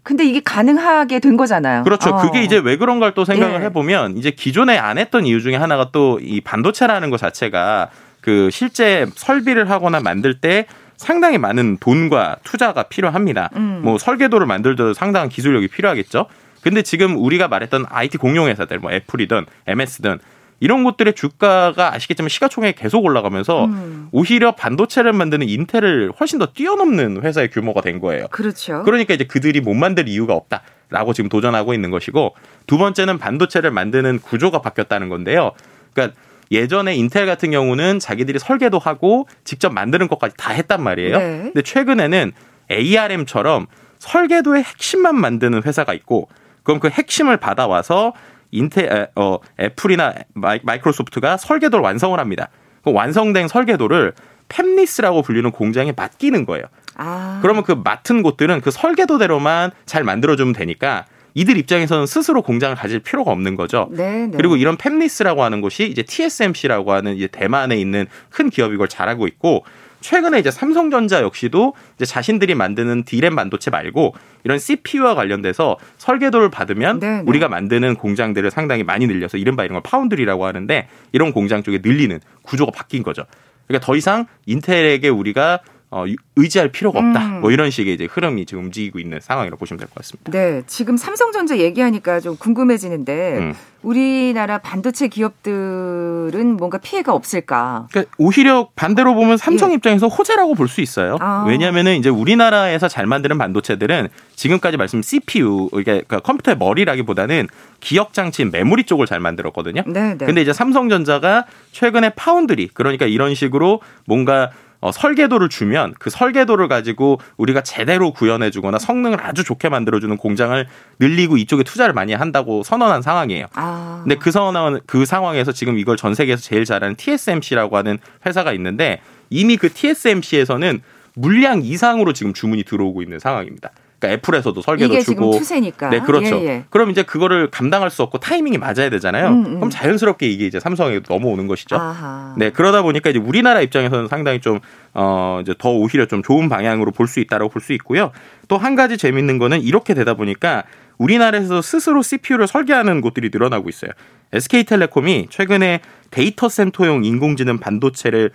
근데 0.02 0.24
이게 0.24 0.40
가능하게 0.40 1.20
된 1.20 1.36
거잖아요. 1.36 1.84
그렇죠. 1.84 2.10
어. 2.10 2.22
그게 2.22 2.42
이제 2.42 2.56
왜 2.58 2.76
그런 2.78 2.98
걸또 3.00 3.24
생각을 3.26 3.60
예. 3.60 3.64
해보면 3.66 4.16
이제 4.16 4.30
기존에 4.30 4.78
안 4.78 4.96
했던 4.98 5.26
이유 5.26 5.40
중에 5.42 5.56
하나가 5.56 5.90
또 5.92 6.18
이 6.20 6.40
반도체라는 6.40 7.10
것 7.10 7.18
자체가 7.18 7.90
그 8.22 8.48
실제 8.50 9.06
설비를 9.14 9.68
하거나 9.68 10.00
만들 10.00 10.40
때 10.40 10.66
상당히 10.96 11.36
많은 11.36 11.76
돈과 11.78 12.36
투자가 12.44 12.84
필요합니다. 12.84 13.50
음. 13.56 13.80
뭐 13.84 13.98
설계도를 13.98 14.46
만들더라도 14.46 14.94
상당한 14.94 15.28
기술력이 15.28 15.68
필요하겠죠. 15.68 16.26
근데 16.62 16.82
지금 16.82 17.16
우리가 17.16 17.48
말했던 17.48 17.86
IT 17.88 18.18
공용 18.18 18.48
회사들 18.48 18.78
뭐 18.78 18.92
애플이든 18.92 19.46
MS든 19.66 20.18
이런 20.60 20.84
것들의 20.84 21.14
주가가 21.14 21.92
아시겠지만 21.92 22.28
시가총액이 22.28 22.80
계속 22.80 23.04
올라가면서 23.04 23.64
음. 23.64 24.08
오히려 24.12 24.52
반도체를 24.52 25.12
만드는 25.12 25.48
인텔을 25.48 26.12
훨씬 26.20 26.38
더 26.38 26.46
뛰어넘는 26.46 27.22
회사의 27.22 27.50
규모가 27.50 27.80
된 27.80 27.98
거예요. 27.98 28.28
그렇죠. 28.30 28.84
그러니까 28.84 29.12
이제 29.12 29.24
그들이 29.24 29.60
못 29.60 29.74
만들 29.74 30.08
이유가 30.08 30.34
없다라고 30.34 31.14
지금 31.14 31.28
도전하고 31.28 31.74
있는 31.74 31.90
것이고 31.90 32.36
두 32.68 32.78
번째는 32.78 33.18
반도체를 33.18 33.72
만드는 33.72 34.20
구조가 34.20 34.60
바뀌었다는 34.60 35.08
건데요. 35.08 35.50
그러니까 35.92 36.16
예전에 36.52 36.94
인텔 36.94 37.26
같은 37.26 37.50
경우는 37.50 37.98
자기들이 37.98 38.38
설계도 38.38 38.78
하고 38.78 39.26
직접 39.42 39.72
만드는 39.72 40.06
것까지 40.06 40.36
다 40.36 40.52
했단 40.52 40.80
말이에요. 40.80 41.18
네. 41.18 41.40
근데 41.44 41.62
최근에는 41.62 42.30
ARM처럼 42.70 43.66
설계도의 43.98 44.62
핵심만 44.62 45.16
만드는 45.16 45.64
회사가 45.64 45.92
있고 45.94 46.28
그럼 46.62 46.80
그 46.80 46.88
핵심을 46.88 47.36
받아와서 47.38 48.12
인텔 48.50 49.08
어 49.16 49.38
애플이나 49.58 50.14
마이, 50.34 50.60
마이크로소프트가 50.62 51.36
설계도를 51.36 51.82
완성을 51.82 52.18
합니다. 52.18 52.48
그 52.84 52.92
완성된 52.92 53.48
설계도를 53.48 54.12
fabless라고 54.48 55.24
불리는 55.24 55.50
공장에 55.50 55.92
맡기는 55.96 56.44
거예요. 56.44 56.64
아. 56.96 57.38
그러면 57.42 57.62
그 57.62 57.72
맡은 57.72 58.22
곳들은 58.22 58.60
그 58.60 58.70
설계도대로만 58.70 59.70
잘 59.86 60.04
만들어주면 60.04 60.52
되니까 60.52 61.06
이들 61.34 61.56
입장에서는 61.56 62.04
스스로 62.06 62.42
공장을 62.42 62.76
가질 62.76 63.00
필요가 63.00 63.30
없는 63.30 63.56
거죠. 63.56 63.88
네, 63.90 64.26
네. 64.26 64.36
그리고 64.36 64.56
이런 64.56 64.76
fabless라고 64.76 65.38
하는 65.38 65.62
곳이 65.62 65.84
이제 65.84 66.02
TSMC라고 66.02 66.92
하는 66.92 67.16
이제 67.16 67.26
대만에 67.26 67.76
있는 67.76 68.06
큰 68.28 68.50
기업이 68.50 68.74
이걸 68.74 68.88
잘하고 68.88 69.26
있고 69.26 69.64
최근에 70.02 70.38
이제 70.38 70.50
삼성전자 70.50 71.22
역시도 71.22 71.74
이제 71.96 72.04
자신들이 72.04 72.54
만드는 72.54 73.04
디램 73.04 73.36
반도체 73.36 73.70
말고 73.70 74.14
이런 74.44 74.58
CPU와 74.58 75.14
관련돼서 75.14 75.78
설계도를 75.96 76.50
받으면 76.50 77.00
네네. 77.00 77.16
네. 77.18 77.22
우리가 77.26 77.48
만드는 77.48 77.94
공장들을 77.94 78.50
상당히 78.50 78.82
많이 78.82 79.06
늘려서 79.06 79.38
이른바 79.38 79.64
이런 79.64 79.74
걸 79.74 79.82
파운드리라고 79.82 80.44
하는데 80.44 80.88
이런 81.12 81.32
공장 81.32 81.62
쪽에 81.62 81.80
늘리는 81.82 82.20
구조가 82.42 82.72
바뀐 82.72 83.02
거죠. 83.02 83.24
그러니까 83.66 83.86
더 83.86 83.96
이상 83.96 84.26
인텔에게 84.46 85.08
우리가 85.08 85.60
어, 85.94 86.04
의지할 86.36 86.72
필요가 86.72 87.00
없다. 87.00 87.20
음. 87.26 87.40
뭐 87.42 87.50
이런 87.52 87.70
식의 87.70 87.92
이제 87.94 88.08
흐름이 88.10 88.46
지금 88.46 88.64
움직이고 88.64 88.98
있는 88.98 89.20
상황이라고 89.20 89.58
보시면 89.58 89.78
될 89.78 89.88
것 89.88 89.96
같습니다. 89.96 90.32
네, 90.32 90.62
지금 90.66 90.96
삼성전자 90.96 91.58
얘기하니까 91.58 92.18
좀 92.20 92.34
궁금해지는데 92.38 93.36
음. 93.38 93.54
우리나라 93.82 94.56
반도체 94.58 95.08
기업들은 95.08 96.56
뭔가 96.56 96.78
피해가 96.78 97.12
없을까? 97.12 97.88
그러니까 97.90 98.10
오히려 98.16 98.68
반대로 98.74 99.14
보면 99.14 99.36
삼성 99.36 99.70
예. 99.70 99.74
입장에서 99.74 100.08
호재라고 100.08 100.54
볼 100.54 100.68
수 100.72 100.80
있어요. 100.80 101.18
아. 101.20 101.44
왜냐하면은 101.46 101.96
이제 101.96 102.08
우리나라에서 102.08 102.88
잘 102.88 103.04
만드는 103.04 103.36
반도체들은 103.36 104.08
지금까지 104.36 104.78
말씀 104.78 105.02
CPU 105.02 105.68
그러니까 105.70 106.20
컴퓨터의 106.20 106.56
머리라기보다는 106.56 107.48
기억 107.80 108.14
장치인 108.14 108.50
메모리 108.50 108.84
쪽을 108.84 109.04
잘 109.06 109.20
만들었거든요. 109.20 109.82
네, 109.86 110.16
네. 110.16 110.24
근데 110.24 110.40
이제 110.40 110.54
삼성전자가 110.54 111.44
최근에 111.72 112.10
파운드리 112.16 112.68
그러니까 112.72 113.04
이런 113.04 113.34
식으로 113.34 113.80
뭔가 114.06 114.50
어, 114.82 114.90
설계도를 114.90 115.48
주면 115.48 115.94
그 116.00 116.10
설계도를 116.10 116.66
가지고 116.66 117.20
우리가 117.36 117.62
제대로 117.62 118.12
구현해주거나 118.12 118.80
성능을 118.80 119.24
아주 119.24 119.44
좋게 119.44 119.68
만들어주는 119.68 120.16
공장을 120.16 120.66
늘리고 120.98 121.36
이쪽에 121.36 121.62
투자를 121.62 121.94
많이 121.94 122.12
한다고 122.12 122.64
선언한 122.64 123.00
상황이에요. 123.00 123.46
아. 123.54 124.00
근데 124.02 124.16
그 124.16 124.32
선언 124.32 124.80
그 124.86 125.06
상황에서 125.06 125.52
지금 125.52 125.78
이걸 125.78 125.96
전 125.96 126.14
세계에서 126.14 126.42
제일 126.42 126.64
잘하는 126.64 126.96
TSMC라고 126.96 127.76
하는 127.76 127.98
회사가 128.26 128.52
있는데 128.54 129.00
이미 129.30 129.56
그 129.56 129.72
TSMC에서는 129.72 130.82
물량 131.14 131.62
이상으로 131.62 132.12
지금 132.12 132.32
주문이 132.32 132.64
들어오고 132.64 133.02
있는 133.02 133.20
상황입니다. 133.20 133.70
그러니까 134.02 134.10
애플에서도 134.10 134.60
설계도 134.60 135.00
주고 135.00 135.38
추세니까. 135.38 135.90
네, 135.90 136.00
그렇죠. 136.00 136.36
예, 136.40 136.44
예. 136.46 136.64
그럼 136.70 136.90
이제 136.90 137.02
그거를 137.04 137.50
감당할 137.50 137.90
수 137.90 138.02
없고 138.02 138.18
타이밍이 138.18 138.58
맞아야 138.58 138.90
되잖아요. 138.90 139.28
음, 139.28 139.46
음. 139.46 139.54
그럼 139.56 139.70
자연스럽게 139.70 140.28
이게 140.28 140.46
이제 140.46 140.58
삼성에 140.58 141.00
넘어오는 141.08 141.46
것이죠. 141.46 141.76
아하. 141.76 142.34
네, 142.36 142.50
그러다 142.50 142.82
보니까 142.82 143.10
이제 143.10 143.18
우리나라 143.20 143.60
입장에서는 143.60 144.08
상당히 144.08 144.40
좀 144.40 144.58
어, 144.92 145.38
이제 145.42 145.54
더 145.58 145.70
오히려 145.70 146.06
좀 146.06 146.22
좋은 146.22 146.48
방향으로 146.48 146.90
볼 146.90 147.06
수 147.06 147.20
있다라고 147.20 147.50
볼 147.50 147.62
수 147.62 147.72
있고요. 147.74 148.10
또 148.48 148.56
한 148.58 148.74
가지 148.74 148.96
재밌는 148.96 149.38
거는 149.38 149.60
이렇게 149.62 149.94
되다 149.94 150.14
보니까 150.14 150.64
우리나라에서 150.98 151.62
스스로 151.62 152.02
CPU를 152.02 152.46
설계하는 152.46 153.00
곳들이 153.00 153.30
늘어나고 153.32 153.68
있어요. 153.68 153.90
SK텔레콤이 154.32 155.28
최근에 155.30 155.80
데이터 156.10 156.48
센터용 156.48 157.04
인공지능 157.04 157.58
반도체를 157.58 158.30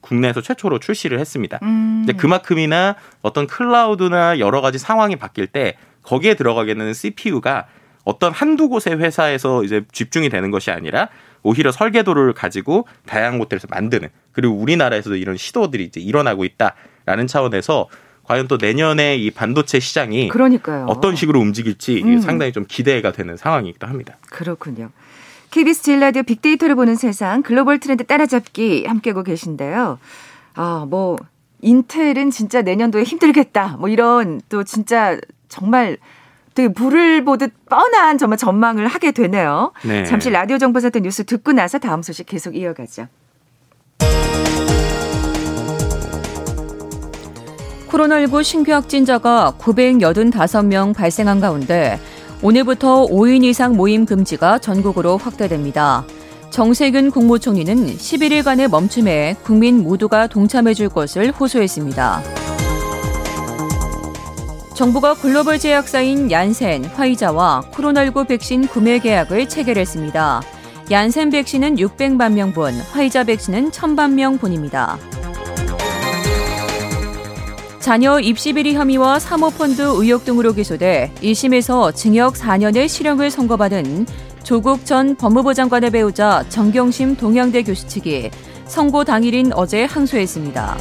국내에서 0.00 0.40
최초로 0.40 0.78
출시를 0.78 1.18
했습니다. 1.18 1.58
음. 1.62 2.02
이제 2.04 2.12
그만큼이나 2.12 2.96
어떤 3.22 3.46
클라우드나 3.46 4.38
여러 4.38 4.60
가지 4.60 4.78
상황이 4.78 5.16
바뀔 5.16 5.46
때 5.46 5.76
거기에 6.02 6.34
들어가게 6.34 6.74
되는 6.74 6.92
CPU가 6.92 7.66
어떤 8.04 8.32
한두 8.32 8.68
곳의 8.68 8.98
회사에서 8.98 9.62
이제 9.62 9.84
집중이 9.92 10.28
되는 10.28 10.50
것이 10.50 10.70
아니라 10.70 11.08
오히려 11.42 11.70
설계도를 11.70 12.32
가지고 12.32 12.86
다양한 13.06 13.38
곳들에서 13.38 13.68
만드는 13.70 14.08
그리고 14.32 14.54
우리나라에서도 14.54 15.16
이런 15.16 15.36
시도들이 15.36 15.84
이제 15.84 16.00
일어나고 16.00 16.44
있다라는 16.44 17.26
차원에서 17.26 17.88
과연 18.24 18.46
또 18.46 18.58
내년에 18.60 19.16
이 19.16 19.30
반도체 19.30 19.80
시장이 19.80 20.28
그러니까요. 20.28 20.86
어떤 20.86 21.16
식으로 21.16 21.40
움직일지 21.40 22.02
음. 22.02 22.20
상당히 22.20 22.52
좀 22.52 22.64
기대가 22.68 23.12
되는 23.12 23.36
상황이기도 23.36 23.86
합니다. 23.86 24.18
그렇군요. 24.30 24.90
KBS 25.50 25.82
제일 25.82 26.00
라디오 26.00 26.22
빅데이터를 26.22 26.76
보는 26.76 26.94
세상 26.94 27.42
글로벌 27.42 27.80
트렌드 27.80 28.04
따라잡기 28.04 28.86
함께하고 28.86 29.22
계신데요. 29.24 29.98
아, 30.54 30.86
뭐 30.88 31.18
인텔은 31.60 32.30
진짜 32.30 32.62
내년도에 32.62 33.02
힘들겠다. 33.02 33.76
뭐 33.78 33.88
이런 33.88 34.40
또 34.48 34.62
진짜 34.62 35.18
정말 35.48 35.96
되게 36.54 36.72
불을 36.72 37.24
보듯 37.24 37.52
뻔한 37.68 38.16
정말 38.16 38.38
전망을 38.38 38.86
하게 38.86 39.10
되네요. 39.10 39.72
네. 39.84 40.04
잠시 40.04 40.30
라디오 40.30 40.58
정보사태 40.58 41.00
뉴스 41.00 41.24
듣고 41.24 41.52
나서 41.52 41.78
다음 41.78 42.02
소식 42.02 42.26
계속 42.26 42.54
이어가죠. 42.54 43.08
코로나19 47.88 48.44
신규 48.44 48.72
확진자가 48.72 49.54
985명 49.58 50.94
발생한 50.94 51.40
가운데 51.40 51.98
오늘부터 52.42 53.06
5인 53.06 53.44
이상 53.44 53.76
모임 53.76 54.06
금지가 54.06 54.60
전국으로 54.60 55.18
확대됩니다. 55.18 56.06
정세균 56.48 57.10
국무총리는 57.10 57.96
11일간의 57.96 58.68
멈춤에 58.68 59.36
국민 59.42 59.82
모두가 59.82 60.26
동참해 60.26 60.72
줄 60.72 60.88
것을 60.88 61.32
호소했습니다. 61.32 62.22
정부가 64.74 65.14
글로벌 65.14 65.58
제약사인 65.58 66.30
얀센, 66.30 66.86
화이자와 66.86 67.64
코로나19 67.72 68.26
백신 68.26 68.66
구매 68.68 68.98
계약을 68.98 69.46
체결했습니다. 69.46 70.40
얀센 70.90 71.28
백신은 71.28 71.76
600만 71.76 72.32
명분, 72.32 72.72
화이자 72.92 73.24
백신은 73.24 73.70
1000만 73.70 74.14
명분입니다. 74.14 74.98
자녀 77.80 78.20
입시 78.20 78.52
비리 78.52 78.74
혐의와 78.74 79.18
사모펀드 79.18 79.80
의혹 79.80 80.26
등으로 80.26 80.52
기소돼 80.52 81.12
1심에서 81.22 81.94
징역 81.94 82.34
4년의 82.34 82.86
실형을 82.88 83.30
선고받은 83.30 84.06
조국 84.42 84.84
전 84.84 85.16
법무부 85.16 85.54
장관의 85.54 85.90
배우자 85.90 86.44
정경심 86.50 87.16
동양대 87.16 87.62
교수 87.62 87.86
측이 87.86 88.30
선고 88.66 89.02
당일인 89.02 89.52
어제 89.54 89.84
항소했습니다. 89.84 90.76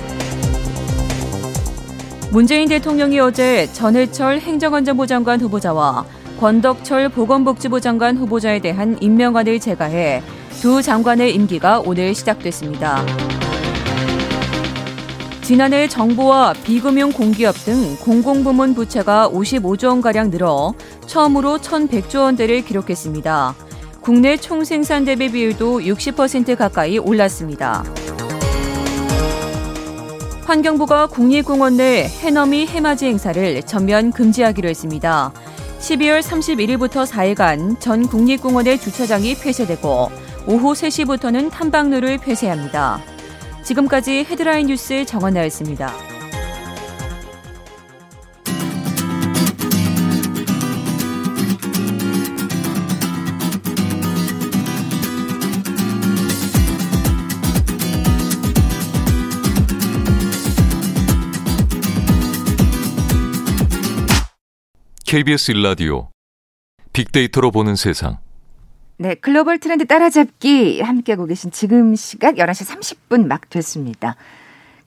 문재인 2.32 2.68
대통령이 2.68 3.20
어제 3.20 3.72
전해철 3.72 4.40
행정안전부 4.40 5.08
장관 5.08 5.40
후보자와 5.40 6.06
권덕철 6.40 7.10
보건복지부 7.10 7.80
장관 7.80 8.18
후보자에 8.18 8.60
대한 8.60 8.98
임명안을 9.02 9.62
제거해 9.62 10.22
두 10.62 10.82
장관의 10.82 11.34
임기가 11.34 11.80
오늘 11.80 12.14
시작됐습니다. 12.14 13.39
지난해 15.50 15.88
정부와 15.88 16.54
비금융 16.64 17.12
공기업 17.12 17.56
등 17.66 17.96
공공부문 18.04 18.76
부채가 18.76 19.32
55조 19.32 19.88
원가량 19.88 20.30
늘어 20.30 20.76
처음으로 21.08 21.58
1,100조 21.58 22.20
원대를 22.20 22.64
기록했습니다. 22.64 23.56
국내 24.00 24.38
총생산 24.38 25.06
대비 25.06 25.32
비율도 25.32 25.80
60% 25.80 26.56
가까이 26.56 27.00
올랐습니다. 27.00 27.84
환경부가 30.46 31.08
국립공원 31.08 31.78
내 31.78 32.08
해넘이 32.08 32.68
해맞이 32.68 33.08
행사를 33.08 33.64
전면 33.64 34.12
금지하기로 34.12 34.70
했습니다. 34.70 35.34
12월 35.80 36.22
31일부터 36.22 37.08
4일간 37.08 37.80
전 37.80 38.08
국립공원의 38.08 38.78
주차장이 38.78 39.34
폐쇄되고 39.34 40.12
오후 40.46 40.74
3시부터는 40.74 41.50
탐방로를 41.50 42.20
폐쇄합니다. 42.20 43.02
지금까지 43.64 44.26
헤드라인 44.30 44.68
뉴스 44.68 45.06
정원나였습니다. 45.06 45.94
KBS 65.10 65.52
일라디오 65.54 66.12
빅데이터로 66.94 67.50
보는 67.50 67.76
세상 67.76 68.20
네, 69.02 69.16
글로벌 69.16 69.60
트렌드 69.60 69.86
따라잡기 69.86 70.82
함께하고 70.82 71.26
계신 71.26 71.52
지금 71.52 71.96
시각 71.96 72.36
11시 72.36 72.98
30분 73.10 73.28
막 73.28 73.50
됐습니다. 73.50 74.18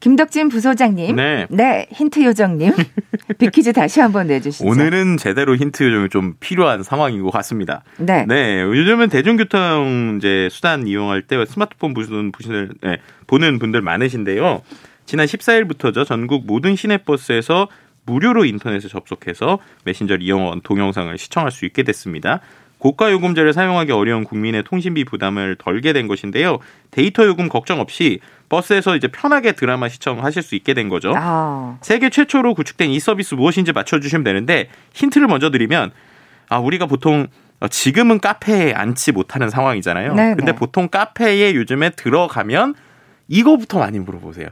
김덕진 0.00 0.50
부소장님. 0.50 1.16
네. 1.16 1.46
네, 1.48 1.86
힌트 1.90 2.22
요정님. 2.22 2.72
빅퀴즈 3.38 3.72
다시 3.72 4.00
한번 4.00 4.26
내주시죠. 4.26 4.68
오늘은 4.68 5.16
제대로 5.16 5.56
힌트 5.56 5.82
요정이 5.82 6.08
좀 6.10 6.34
필요한 6.40 6.82
상황인 6.82 7.22
것 7.22 7.30
같습니다. 7.30 7.84
네. 7.96 8.26
네. 8.26 8.60
요즘은 8.60 9.08
대중교통 9.08 10.18
이제 10.18 10.48
수단 10.50 10.86
이용할 10.86 11.22
때 11.22 11.42
스마트폰 11.46 11.94
보시는, 11.94 12.32
보시는, 12.32 12.72
네, 12.82 12.98
보는 13.28 13.58
분들 13.58 13.80
많으신데요. 13.80 14.60
지난 15.06 15.24
14일부터죠. 15.24 16.04
전국 16.04 16.46
모든 16.46 16.76
시내버스에서 16.76 17.68
무료로 18.04 18.44
인터넷에 18.44 18.88
접속해서 18.88 19.58
메신저 19.84 20.16
이용 20.16 20.60
동영상을 20.62 21.16
시청할 21.16 21.50
수 21.50 21.64
있게 21.64 21.82
됐습니다. 21.82 22.40
고가 22.82 23.12
요금제를 23.12 23.52
사용하기 23.52 23.92
어려운 23.92 24.24
국민의 24.24 24.64
통신비 24.64 25.04
부담을 25.04 25.54
덜게 25.56 25.92
된 25.92 26.08
것인데요. 26.08 26.58
데이터 26.90 27.24
요금 27.24 27.48
걱정 27.48 27.78
없이 27.78 28.18
버스에서 28.48 28.96
이제 28.96 29.06
편하게 29.06 29.52
드라마 29.52 29.88
시청하실 29.88 30.42
수 30.42 30.56
있게 30.56 30.74
된 30.74 30.88
거죠. 30.88 31.14
아. 31.16 31.78
세계 31.80 32.10
최초로 32.10 32.54
구축된 32.54 32.90
이 32.90 32.98
서비스 32.98 33.36
무엇인지 33.36 33.70
맞춰주시면 33.70 34.24
되는데 34.24 34.68
힌트를 34.94 35.28
먼저 35.28 35.52
드리면 35.52 35.92
아 36.48 36.58
우리가 36.58 36.86
보통 36.86 37.28
지금은 37.70 38.18
카페에 38.18 38.72
앉지 38.72 39.12
못하는 39.12 39.48
상황이잖아요. 39.48 40.14
네네. 40.14 40.34
근데 40.34 40.52
보통 40.52 40.88
카페에 40.88 41.54
요즘에 41.54 41.90
들어가면 41.90 42.74
이거부터 43.28 43.78
많이 43.78 44.00
물어보세요. 44.00 44.48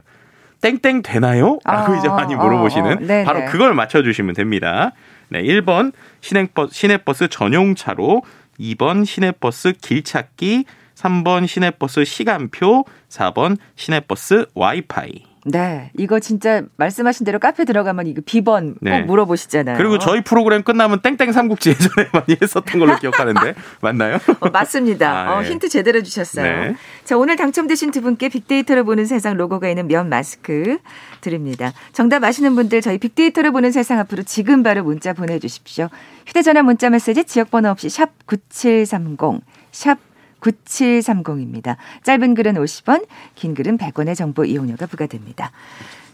땡땡 0.61 1.01
되나요? 1.01 1.59
라고 1.65 1.93
아, 1.93 1.97
이제 1.97 2.07
많이 2.07 2.33
물어보시는 2.35 2.91
어, 2.91 3.13
어, 3.13 3.23
바로 3.25 3.45
그걸 3.47 3.73
맞춰주시면 3.73 4.35
됩니다. 4.35 4.93
네, 5.31 5.41
1번 5.43 5.93
시내버스, 6.19 6.73
시내버스 6.73 7.29
전용차로, 7.29 8.21
2번 8.59 9.05
시내버스 9.05 9.73
길찾기, 9.81 10.65
3번 10.95 11.47
시내버스 11.47 12.03
시간표, 12.03 12.83
4번 13.07 13.57
시내버스 13.77 14.47
와이파이. 14.53 15.30
네, 15.45 15.91
이거 15.97 16.19
진짜 16.19 16.61
말씀하신 16.77 17.25
대로 17.25 17.39
카페 17.39 17.65
들어가면 17.65 18.07
이거 18.07 18.21
비번 18.25 18.75
네. 18.79 19.01
꼭 19.01 19.07
물어보시잖아요. 19.07 19.77
그리고 19.77 19.97
저희 19.97 20.21
프로그램 20.21 20.63
끝나면 20.63 21.01
땡땡 21.01 21.31
삼국지 21.31 21.69
예전에 21.71 22.09
많이 22.13 22.37
했었던 22.39 22.79
걸로 22.79 22.95
기억하는데 22.97 23.55
맞나요? 23.81 24.19
어, 24.39 24.49
맞습니다. 24.49 25.11
아, 25.11 25.33
어, 25.33 25.41
네. 25.41 25.47
어, 25.47 25.51
힌트 25.51 25.69
제대로 25.69 26.03
주셨어요. 26.03 26.43
네. 26.43 26.75
자, 27.05 27.17
오늘 27.17 27.35
당첨되신 27.35 27.91
두 27.91 28.01
분께 28.01 28.29
빅데이터를 28.29 28.83
보는 28.83 29.05
세상 29.05 29.35
로고가 29.35 29.67
있는 29.69 29.87
면 29.87 30.09
마스크 30.09 30.77
드립니다. 31.21 31.73
정답 31.91 32.23
아시는 32.23 32.53
분들 32.55 32.81
저희 32.81 32.97
빅데이터를 32.99 33.51
보는 33.51 33.71
세상 33.71 33.99
앞으로 33.99 34.23
지금 34.23 34.61
바로 34.61 34.83
문자 34.83 35.13
보내주십시오. 35.13 35.89
휴대전화 36.27 36.61
문자 36.61 36.89
메시지 36.89 37.23
지역번호 37.23 37.69
없이 37.69 37.89
샵 37.89 38.09
9730, 38.27 39.41
샵 39.71 39.97
9730입니다. 40.41 41.77
짧은 42.03 42.33
글은 42.35 42.55
50원, 42.55 43.05
긴 43.35 43.53
글은 43.53 43.77
100원의 43.77 44.15
정보 44.15 44.43
이용료가 44.43 44.87
부과됩니다. 44.87 45.51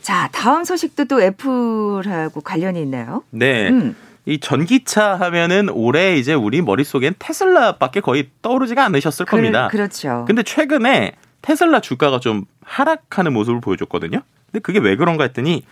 자, 0.01 0.29
다음 0.31 0.63
소식도 0.63 1.05
또 1.05 1.21
애플하고 1.21 2.41
관련이 2.41 2.81
있나요? 2.81 3.23
네. 3.31 3.69
음. 3.69 3.95
이 4.25 4.39
전기차 4.39 5.15
하면은 5.15 5.69
올해 5.69 6.17
이제 6.17 6.33
우리 6.33 6.61
머릿속엔 6.61 7.15
테슬라밖에 7.17 8.01
거의 8.01 8.29
떠오르지가 8.41 8.85
않으셨을 8.85 9.25
그, 9.25 9.31
겁니다. 9.31 9.69
그렇죠. 9.69 10.25
근데 10.27 10.43
최근에 10.43 11.13
테슬라 11.41 11.79
주가가 11.79 12.19
좀 12.19 12.43
하락하는 12.63 13.31
모습을 13.31 13.61
보여줬거든요. 13.61 14.21
근데 14.51 14.59
그게 14.59 14.79
왜 14.79 14.97
그런가 14.97 15.23
했더니 15.23 15.63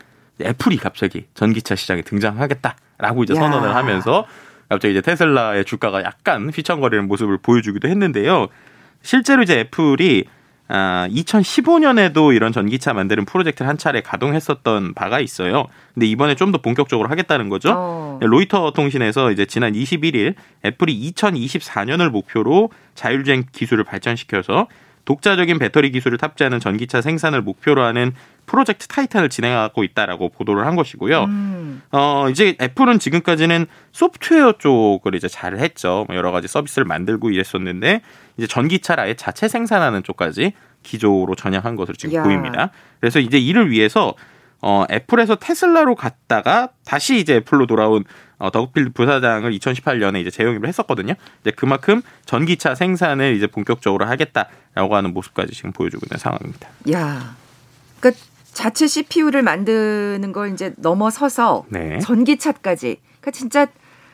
애플이 0.42 0.78
갑자기 0.78 1.26
전기차 1.34 1.76
시장에 1.76 2.02
등장하겠다라고 2.02 3.24
이제 3.24 3.36
선언을 3.36 3.70
야. 3.70 3.76
하면서 3.76 4.26
갑자기 4.70 4.94
이제 4.94 5.02
테슬라의 5.02 5.66
주가가 5.66 6.04
약간 6.04 6.50
휘청거리는 6.50 7.08
모습을 7.08 7.38
보여주기도 7.38 7.88
했는데요. 7.88 8.48
실제로 9.02 9.44
이제 9.44 9.60
애플이 9.60 10.26
아, 10.68 11.08
2015년에도 11.12 12.36
이런 12.36 12.52
전기차 12.52 12.94
만드는 12.94 13.26
프로젝트를 13.26 13.70
한 13.70 13.78
차례 13.78 14.02
가동했었던 14.02 14.96
바가 14.96 15.20
있어요. 15.20 15.66
근데 15.94 16.08
이번에 16.08 16.34
좀 16.34 16.52
더 16.52 16.58
본격적으로 16.60 17.08
하겠다는 17.10 17.50
거죠. 17.50 17.74
어. 17.76 18.20
로이터 18.22 18.72
통신에서 18.72 19.32
이제 19.32 19.46
지난 19.46 19.74
21일 19.74 20.34
애플이 20.64 21.12
2024년을 21.12 22.10
목표로 22.10 22.72
자율주행 22.96 23.44
기술을 23.52 23.84
발전시켜서 23.84 24.68
독자적인 25.06 25.60
배터리 25.60 25.92
기술을 25.92 26.18
탑재하는 26.18 26.60
전기차 26.60 27.02
생산을 27.02 27.42
목표로 27.42 27.84
하는 27.84 28.14
프로젝트 28.46 28.88
타이탄을 28.88 29.30
진행하고 29.30 29.84
있다라고 29.84 30.30
보도를 30.30 30.66
한 30.66 30.76
것이고요. 30.76 31.24
음. 31.24 31.82
어, 31.92 32.28
이제 32.30 32.56
애플은 32.62 33.00
지금까지는 33.00 33.66
소프트웨어 33.92 34.54
쪽을 34.54 35.16
이제 35.16 35.28
잘 35.28 35.58
했죠. 35.58 36.06
뭐 36.08 36.16
여러 36.16 36.32
가지 36.32 36.48
서비스를 36.48 36.86
만들고 36.86 37.32
이랬었는데 37.32 38.02
이제 38.38 38.48
전기차를 38.48 39.04
아예 39.04 39.14
자체 39.14 39.48
생산하는 39.48 40.04
쪽까지 40.04 40.54
기조로 40.84 41.36
전향한 41.36 41.76
것으로 41.76 41.96
지금 41.96 42.16
야. 42.16 42.24
보입니다. 42.24 42.72
그래서 43.00 43.20
이제 43.20 43.38
이를 43.38 43.72
위해서 43.72 44.14
어, 44.62 44.86
애플에서 44.92 45.36
테슬라로 45.36 45.96
갔다가 45.96 46.70
다시 46.86 47.20
이제 47.20 47.36
애플로 47.36 47.68
돌아온 47.68 48.04
어, 48.38 48.52
더그필드 48.52 48.92
부사장을 48.92 49.50
2018년에 49.52 50.22
이제 50.22 50.30
재영입을 50.30 50.68
했었거든요. 50.68 51.14
이제 51.42 51.52
그만큼 51.52 52.02
전기차 52.26 52.76
생산을 52.76 53.36
이제 53.36 53.48
본격적으로 53.48 54.06
하겠다라고 54.06 54.96
하는 54.96 55.14
모습까지 55.14 55.54
지금 55.54 55.72
보여주고 55.72 56.06
있는 56.06 56.18
상황입니다. 56.18 56.70
야, 56.92 57.36
그러니까 58.00 58.22
자체 58.52 58.88
CPU를 58.88 59.42
만드는 59.42 60.32
걸 60.32 60.54
이제 60.54 60.74
넘어서서 60.78 61.66
네. 61.70 62.00
전기차까지, 62.00 62.98
그러니까 63.20 63.32
진짜 63.32 63.68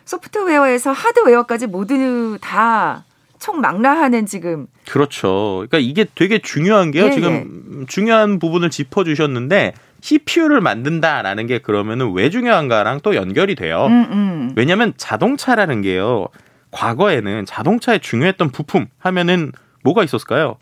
소프트웨어에서 0.06 0.92
하드웨어까지 0.92 1.68
모두 1.68 2.38
다 2.42 3.06
총망라하는 3.40 4.26
지금. 4.26 4.68
그렇죠. 4.88 5.66
그러니까 5.68 5.80
이게 5.80 6.06
되게 6.16 6.40
중요한 6.40 6.92
게요. 6.92 7.06
예, 7.06 7.12
지금 7.12 7.82
예. 7.82 7.86
중요한 7.88 8.40
부분을 8.40 8.70
짚어주셨는데 8.70 9.74
CPU를 10.02 10.62
만든다라는 10.62 11.48
게 11.48 11.60
그러면은 11.60 12.14
왜 12.14 12.30
중요한가랑 12.30 13.02
또 13.02 13.16
연결이 13.16 13.56
돼요. 13.56 13.86
음, 13.86 14.08
음. 14.12 14.54
왜냐하면 14.56 14.94
자동차라는 14.98 15.82
게요. 15.82 16.28
과거에는 16.72 17.46
자동차에 17.46 18.00
중요했던 18.00 18.50
부품 18.52 18.88
하면은 19.00 19.52
뭐가 19.84 20.04
있었을까요? 20.04 20.58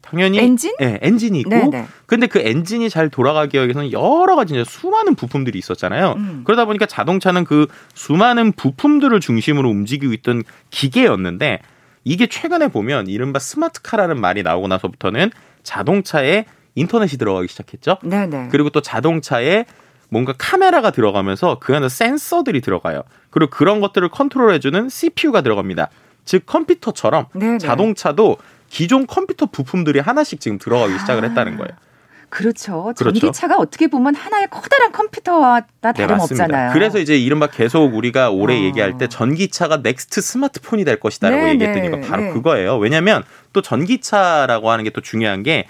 당연히 0.00 0.38
엔진? 0.38 0.74
네, 0.78 0.98
엔진이 1.00 1.40
있고 1.40 1.50
네네. 1.50 1.86
근데 2.06 2.26
그 2.26 2.40
엔진이 2.40 2.90
잘 2.90 3.08
돌아가기 3.08 3.56
위해서는 3.56 3.92
여러 3.92 4.34
가지 4.34 4.54
이제 4.54 4.64
수많은 4.64 5.14
부품들이 5.14 5.58
있었잖아요. 5.58 6.14
음. 6.16 6.42
그러다 6.44 6.64
보니까 6.64 6.86
자동차는 6.86 7.44
그 7.44 7.66
수많은 7.94 8.52
부품들을 8.52 9.20
중심으로 9.20 9.70
움직이고 9.70 10.12
있던 10.12 10.42
기계였는데 10.70 11.60
이게 12.04 12.26
최근에 12.26 12.68
보면 12.68 13.06
이른바 13.06 13.38
스마트카라는 13.38 14.20
말이 14.20 14.42
나오고 14.42 14.68
나서부터는 14.68 15.30
자동차에 15.62 16.46
인터넷이 16.74 17.18
들어가기 17.18 17.48
시작했죠. 17.48 17.98
네네. 18.02 18.48
그리고 18.50 18.70
또 18.70 18.80
자동차에 18.80 19.66
뭔가 20.08 20.34
카메라가 20.36 20.90
들어가면서 20.90 21.58
그 21.60 21.74
안에 21.74 21.88
센서들이 21.88 22.60
들어가요. 22.60 23.02
그리고 23.30 23.50
그런 23.50 23.80
것들을 23.80 24.08
컨트롤해주는 24.10 24.88
CPU가 24.88 25.40
들어갑니다. 25.40 25.88
즉 26.24 26.44
컴퓨터처럼 26.46 27.26
네네. 27.34 27.58
자동차도 27.58 28.36
기존 28.68 29.06
컴퓨터 29.06 29.46
부품들이 29.46 30.00
하나씩 30.00 30.40
지금 30.40 30.58
들어가기 30.58 30.98
시작을 30.98 31.24
했다는 31.24 31.56
거예요. 31.56 31.72
그렇죠. 32.32 32.94
그렇죠. 32.96 33.04
전기차가 33.04 33.56
어떻게 33.56 33.88
보면 33.88 34.14
하나의 34.14 34.48
커다란 34.50 34.90
컴퓨터와 34.90 35.60
네, 35.82 35.92
다름없잖아요. 35.92 36.68
네, 36.68 36.72
그래서 36.72 36.98
이제 36.98 37.14
이른바 37.18 37.48
계속 37.48 37.94
우리가 37.94 38.30
올해 38.30 38.56
어. 38.56 38.62
얘기할 38.62 38.96
때 38.96 39.06
전기차가 39.06 39.78
next 39.78 40.22
스마트폰이 40.22 40.84
될 40.84 40.98
것이다라고 40.98 41.42
네, 41.42 41.50
얘기했던 41.50 41.84
이거 41.84 42.00
바로 42.00 42.22
네. 42.22 42.32
그거예요. 42.32 42.78
왜냐하면 42.78 43.22
또 43.52 43.60
전기차라고 43.60 44.70
하는 44.70 44.84
게 44.84 44.90
또 44.90 45.02
중요한 45.02 45.42
게 45.42 45.66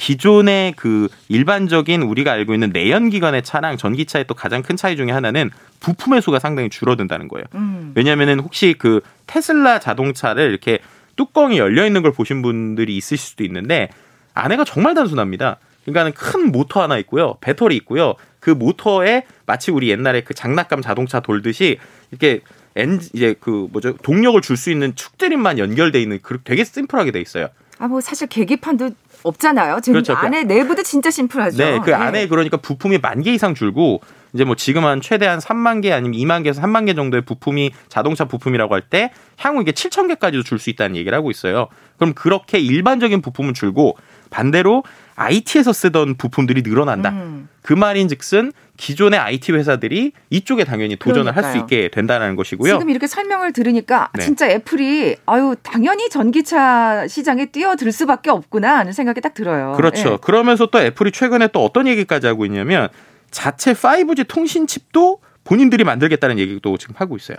기존의 0.00 0.72
그 0.76 1.08
일반적인 1.28 2.00
우리가 2.00 2.32
알고 2.32 2.54
있는 2.54 2.70
내연기관의 2.72 3.42
차랑 3.42 3.76
전기차의 3.76 4.24
또 4.26 4.32
가장 4.34 4.62
큰 4.62 4.74
차이 4.74 4.96
중에 4.96 5.10
하나는 5.10 5.50
부품의 5.80 6.22
수가 6.22 6.38
상당히 6.38 6.70
줄어든다는 6.70 7.28
거예요. 7.28 7.44
음. 7.54 7.92
왜냐하면은 7.94 8.40
혹시 8.40 8.74
그 8.78 9.02
테슬라 9.26 9.78
자동차를 9.78 10.48
이렇게 10.48 10.78
뚜껑이 11.16 11.58
열려 11.58 11.84
있는 11.86 12.00
걸 12.00 12.12
보신 12.12 12.40
분들이 12.40 12.96
있으실 12.96 13.18
수도 13.18 13.44
있는데 13.44 13.90
안에가 14.32 14.64
정말 14.64 14.94
단순합니다. 14.94 15.58
그러니까는 15.84 16.12
큰 16.12 16.50
모터 16.50 16.82
하나 16.82 16.96
있고요, 16.96 17.36
배터리 17.42 17.76
있고요. 17.76 18.14
그 18.38 18.48
모터에 18.48 19.24
마치 19.44 19.70
우리 19.70 19.90
옛날에 19.90 20.22
그 20.22 20.32
장난감 20.32 20.80
자동차 20.80 21.20
돌듯이 21.20 21.78
이렇게 22.10 22.40
엔 22.74 23.00
이제 23.12 23.34
그 23.38 23.68
뭐죠 23.70 23.94
동력을 23.98 24.40
줄 24.40 24.56
수 24.56 24.70
있는 24.70 24.94
축들이만 24.94 25.58
연결돼 25.58 26.00
있는 26.00 26.20
그 26.22 26.38
되게 26.42 26.64
심플하게 26.64 27.10
돼 27.10 27.20
있어요. 27.20 27.48
아 27.80 27.88
뭐 27.88 28.00
사실 28.02 28.26
계기판도 28.28 28.90
없잖아요. 29.22 29.80
지금 29.80 29.94
그렇죠. 30.02 30.14
그 30.14 30.26
안에 30.26 30.44
내부도 30.44 30.82
진짜 30.82 31.10
심플하죠. 31.10 31.56
네, 31.56 31.78
그 31.80 31.90
네. 31.90 31.94
안에 31.96 32.28
그러니까 32.28 32.56
부품이 32.58 32.98
만 32.98 33.22
개 33.22 33.32
이상 33.32 33.54
줄고 33.54 34.00
이제 34.34 34.44
뭐 34.44 34.54
지금 34.54 34.84
한 34.84 35.00
최대한 35.00 35.38
3만 35.40 35.82
개 35.82 35.90
아니면 35.92 36.18
2만 36.18 36.42
개에서 36.44 36.60
3만 36.62 36.86
개 36.86 36.94
정도의 36.94 37.22
부품이 37.22 37.72
자동차 37.88 38.26
부품이라고 38.26 38.74
할 38.74 38.82
때 38.90 39.12
향후 39.38 39.62
이게 39.62 39.72
7천 39.72 40.08
개까지도 40.08 40.42
줄 40.42 40.58
수 40.58 40.68
있다는 40.70 40.94
얘기를 40.96 41.16
하고 41.16 41.30
있어요. 41.30 41.68
그럼 41.96 42.12
그렇게 42.14 42.58
일반적인 42.58 43.22
부품은 43.22 43.54
줄고 43.54 43.96
반대로 44.30 44.82
IT에서 45.20 45.74
쓰던 45.74 46.14
부품들이 46.16 46.62
늘어난다. 46.62 47.10
음. 47.10 47.48
그 47.60 47.74
말인즉슨 47.74 48.52
기존의 48.78 49.20
IT 49.20 49.52
회사들이 49.52 50.12
이쪽에 50.30 50.64
당연히 50.64 50.96
도전을 50.96 51.36
할 51.36 51.50
수 51.50 51.58
있게 51.58 51.88
된다는 51.90 52.36
것이고요. 52.36 52.72
지금 52.72 52.88
이렇게 52.88 53.06
설명을 53.06 53.52
들으니까 53.52 54.08
네. 54.14 54.22
진짜 54.24 54.48
애플이 54.48 55.16
아유 55.26 55.56
당연히 55.62 56.08
전기차 56.08 57.06
시장에 57.08 57.46
뛰어들 57.46 57.92
수밖에 57.92 58.30
없구나 58.30 58.78
하는 58.78 58.92
생각이 58.92 59.20
딱 59.20 59.34
들어요. 59.34 59.74
그렇죠. 59.76 60.10
네. 60.10 60.16
그러면서 60.22 60.66
또 60.66 60.80
애플이 60.80 61.12
최근에 61.12 61.48
또 61.48 61.64
어떤 61.64 61.86
얘기까지 61.86 62.26
하고 62.26 62.46
있냐면 62.46 62.88
자체 63.30 63.74
5G 63.74 64.26
통신 64.28 64.66
칩도 64.66 65.20
본인들이 65.44 65.84
만들겠다는 65.84 66.38
얘기도 66.38 66.78
지금 66.78 66.94
하고 66.96 67.16
있어요. 67.16 67.36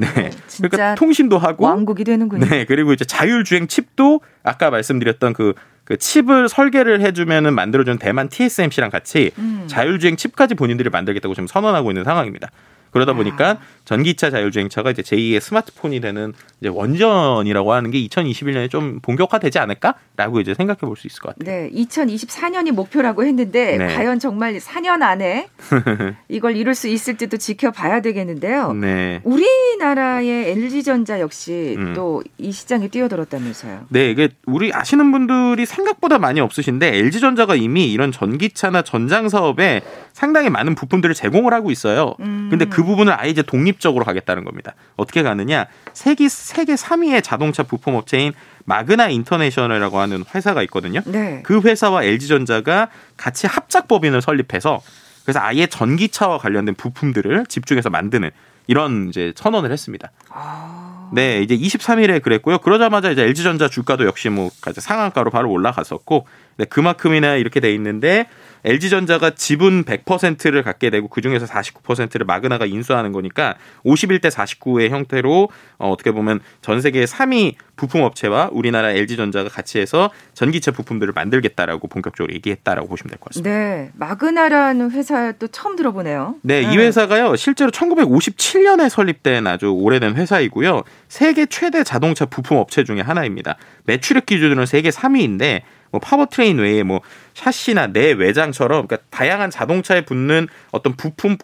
네. 0.00 0.30
그러니까 0.56 0.94
통신도 0.94 1.38
하고 1.38 1.64
왕국이 1.64 2.04
되는군요. 2.04 2.46
네. 2.46 2.64
그리고 2.64 2.92
이제 2.92 3.04
자율주행 3.04 3.66
칩도 3.68 4.20
아까 4.42 4.70
말씀드렸던 4.70 5.32
그, 5.32 5.54
그 5.88 5.96
칩을 5.96 6.50
설계를 6.50 7.00
해주면은 7.00 7.54
만들어준 7.54 7.98
대만 7.98 8.28
TSMC랑 8.28 8.90
같이 8.90 9.30
음. 9.38 9.64
자율주행 9.68 10.16
칩까지 10.16 10.54
본인들이 10.54 10.90
만들겠다고 10.90 11.34
지금 11.34 11.46
선언하고 11.46 11.90
있는 11.90 12.04
상황입니다. 12.04 12.50
그러다 12.90 13.14
보니까 13.14 13.50
아. 13.50 13.58
전기차 13.84 14.30
자율주행차가 14.30 14.90
이제 14.90 15.00
제2의 15.00 15.40
스마트폰이 15.40 16.00
되는 16.00 16.34
이제 16.60 16.68
원전이라고 16.68 17.72
하는 17.72 17.90
게 17.90 17.98
2021년에 18.06 18.70
좀 18.70 19.00
본격화되지 19.00 19.58
않을까라고 19.58 20.40
이제 20.40 20.52
생각해 20.54 20.80
볼 20.80 20.98
수 20.98 21.06
있을 21.06 21.20
것 21.20 21.34
같아요. 21.36 21.68
네, 21.68 21.70
2024년이 21.70 22.72
목표라고 22.72 23.24
했는데 23.24 23.76
네. 23.78 23.94
과연 23.94 24.18
정말 24.18 24.58
4년 24.58 25.02
안에 25.02 25.48
이걸 26.28 26.56
이룰 26.56 26.74
수 26.74 26.88
있을지도 26.88 27.36
지켜봐야 27.36 28.02
되겠는데요. 28.02 28.72
네. 28.72 29.20
우리나라의 29.24 30.50
LG전자 30.50 31.20
역시 31.20 31.76
음. 31.78 31.94
또이 31.94 32.52
시장에 32.52 32.88
뛰어들었다면서요. 32.88 33.86
네, 33.88 34.10
이게 34.10 34.28
우리 34.44 34.72
아시는 34.72 35.12
분들이 35.12 35.64
생각보다 35.66 36.18
많이 36.18 36.40
없으신데 36.40 36.96
LG전자가 36.96 37.54
이미 37.54 37.90
이런 37.92 38.12
전기차나 38.12 38.82
전장 38.82 39.28
사업에 39.28 39.80
상당히 40.12 40.50
많은 40.50 40.74
부품들을 40.74 41.14
제공을 41.14 41.54
하고 41.54 41.70
있어요. 41.70 42.14
음. 42.20 42.48
근데 42.50 42.64
그 42.64 42.77
부분을 42.82 43.12
아예 43.18 43.30
이제 43.30 43.42
독립적으로 43.42 44.04
가겠다는 44.04 44.44
겁니다. 44.44 44.74
어떻게 44.96 45.22
가느냐? 45.22 45.66
세계 45.92 46.28
세계 46.28 46.74
3위의 46.74 47.22
자동차 47.22 47.62
부품 47.62 47.94
업체인 47.94 48.32
마그나 48.64 49.08
인터내셔널이라고 49.08 49.98
하는 49.98 50.24
회사가 50.34 50.62
있거든요. 50.64 51.00
네. 51.06 51.42
그 51.44 51.60
회사와 51.60 52.04
LG전자가 52.04 52.88
같이 53.16 53.46
합작 53.46 53.88
법인을 53.88 54.22
설립해서 54.22 54.80
그래서 55.24 55.40
아예 55.40 55.66
전기차와 55.66 56.38
관련된 56.38 56.74
부품들을 56.74 57.46
집중해서 57.46 57.90
만드는 57.90 58.30
이런 58.66 59.08
이제 59.08 59.32
선언을 59.34 59.72
했습니다. 59.72 60.10
아... 60.30 61.10
네, 61.12 61.40
이제 61.40 61.56
23일에 61.56 62.22
그랬고요. 62.22 62.58
그러자마자 62.58 63.10
이제 63.10 63.22
LG전자 63.22 63.68
주가도 63.68 64.04
역시 64.04 64.28
뭐 64.28 64.50
상한가로 64.76 65.30
바로 65.30 65.50
올라갔었고, 65.50 66.26
네, 66.58 66.64
그만큼이나 66.64 67.36
이렇게 67.36 67.60
돼 67.60 67.72
있는데 67.74 68.26
LG전자가 68.64 69.30
지분 69.30 69.84
100%를 69.84 70.64
갖게 70.64 70.90
되고 70.90 71.06
그중에서 71.06 71.46
49%를 71.46 72.26
마그나가 72.26 72.66
인수하는 72.66 73.12
거니까 73.12 73.54
51대 73.86 74.30
49의 74.30 74.88
형태로 74.90 75.48
어, 75.78 75.90
어떻게 75.90 76.10
보면 76.10 76.40
전 76.60 76.80
세계 76.80 77.04
3위 77.04 77.54
부품 77.76 78.02
업체와 78.02 78.50
우리나라 78.52 78.90
LG전자가 78.90 79.48
같이 79.48 79.78
해서 79.78 80.10
전기차 80.34 80.72
부품들을 80.72 81.12
만들겠다라고 81.14 81.86
본격적으로 81.86 82.34
얘기했다라고 82.34 82.88
보시면 82.88 83.10
될 83.10 83.18
것 83.20 83.26
같습니다. 83.30 83.48
네. 83.50 83.90
마그나라는 83.94 84.90
회사 84.90 85.30
또 85.38 85.46
처음 85.46 85.76
들어보네요. 85.76 86.34
네, 86.42 86.62
네, 86.62 86.72
이 86.74 86.76
회사가요. 86.76 87.36
실제로 87.36 87.70
1957년에 87.70 88.88
설립된 88.88 89.46
아주 89.46 89.68
오래된 89.70 90.16
회사이고요. 90.16 90.82
세계 91.08 91.46
최대 91.46 91.84
자동차 91.84 92.24
부품 92.26 92.56
업체 92.58 92.82
중에 92.82 93.00
하나입니다. 93.00 93.56
매출액 93.84 94.26
기준으로는 94.26 94.66
세계 94.66 94.90
3위인데 94.90 95.62
뭐 95.90 96.00
powertrain 96.00 96.58
외에 96.58 96.82
뭐 96.82 97.00
샤시나 97.34 97.88
내 97.88 98.12
외장처럼 98.12 98.86
그러니까 98.86 99.06
다양한 99.10 99.50
자동차에 99.50 100.02
붙는 100.02 100.48
어떤 100.70 100.94
부품 100.96 101.36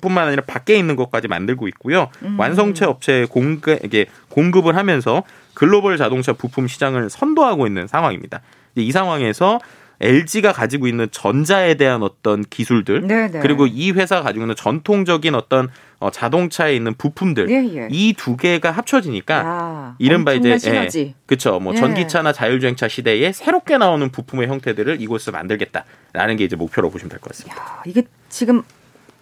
뿐만 0.00 0.26
아니라 0.26 0.42
밖에 0.46 0.76
있는 0.76 0.96
것까지 0.96 1.28
만들고 1.28 1.68
있고요. 1.68 2.10
음. 2.22 2.38
완성체 2.38 2.84
업체에 2.84 3.24
공급, 3.24 3.84
이게 3.84 4.06
공급을 4.28 4.76
하면서 4.76 5.22
글로벌 5.54 5.96
자동차 5.96 6.32
부품 6.32 6.66
시장을 6.66 7.10
선도하고 7.10 7.66
있는 7.66 7.86
상황입니다. 7.86 8.40
이 8.74 8.92
상황에서 8.92 9.58
LG가 10.00 10.52
가지고 10.52 10.86
있는 10.86 11.08
전자에 11.10 11.74
대한 11.74 12.02
어떤 12.02 12.44
기술들 12.44 13.06
네네. 13.06 13.30
네. 13.32 13.40
그리고 13.40 13.66
이 13.66 13.90
회사가 13.90 14.22
가지고 14.22 14.44
있는 14.44 14.54
전통적인 14.54 15.34
어떤 15.34 15.68
어, 15.98 16.10
자동차에 16.10 16.76
있는 16.76 16.94
부품들 16.94 17.50
예, 17.50 17.76
예. 17.76 17.88
이두 17.90 18.36
개가 18.36 18.70
합쳐지니까 18.70 19.34
야, 19.34 19.96
이른바 19.98 20.32
이제 20.32 20.56
예, 20.66 21.14
그렇죠. 21.26 21.58
뭐 21.58 21.74
예. 21.74 21.78
전기차나 21.78 22.32
자율주행차 22.32 22.86
시대에 22.86 23.32
새롭게 23.32 23.78
나오는 23.78 24.08
부품의 24.10 24.46
형태들을 24.46 25.00
이곳에서 25.00 25.32
만들겠다라는 25.32 26.36
게 26.36 26.44
이제 26.44 26.54
목표로 26.54 26.90
보시면 26.90 27.10
될 27.10 27.18
것 27.18 27.32
같습니다. 27.32 27.60
야, 27.60 27.82
이게 27.84 28.04
지금 28.28 28.62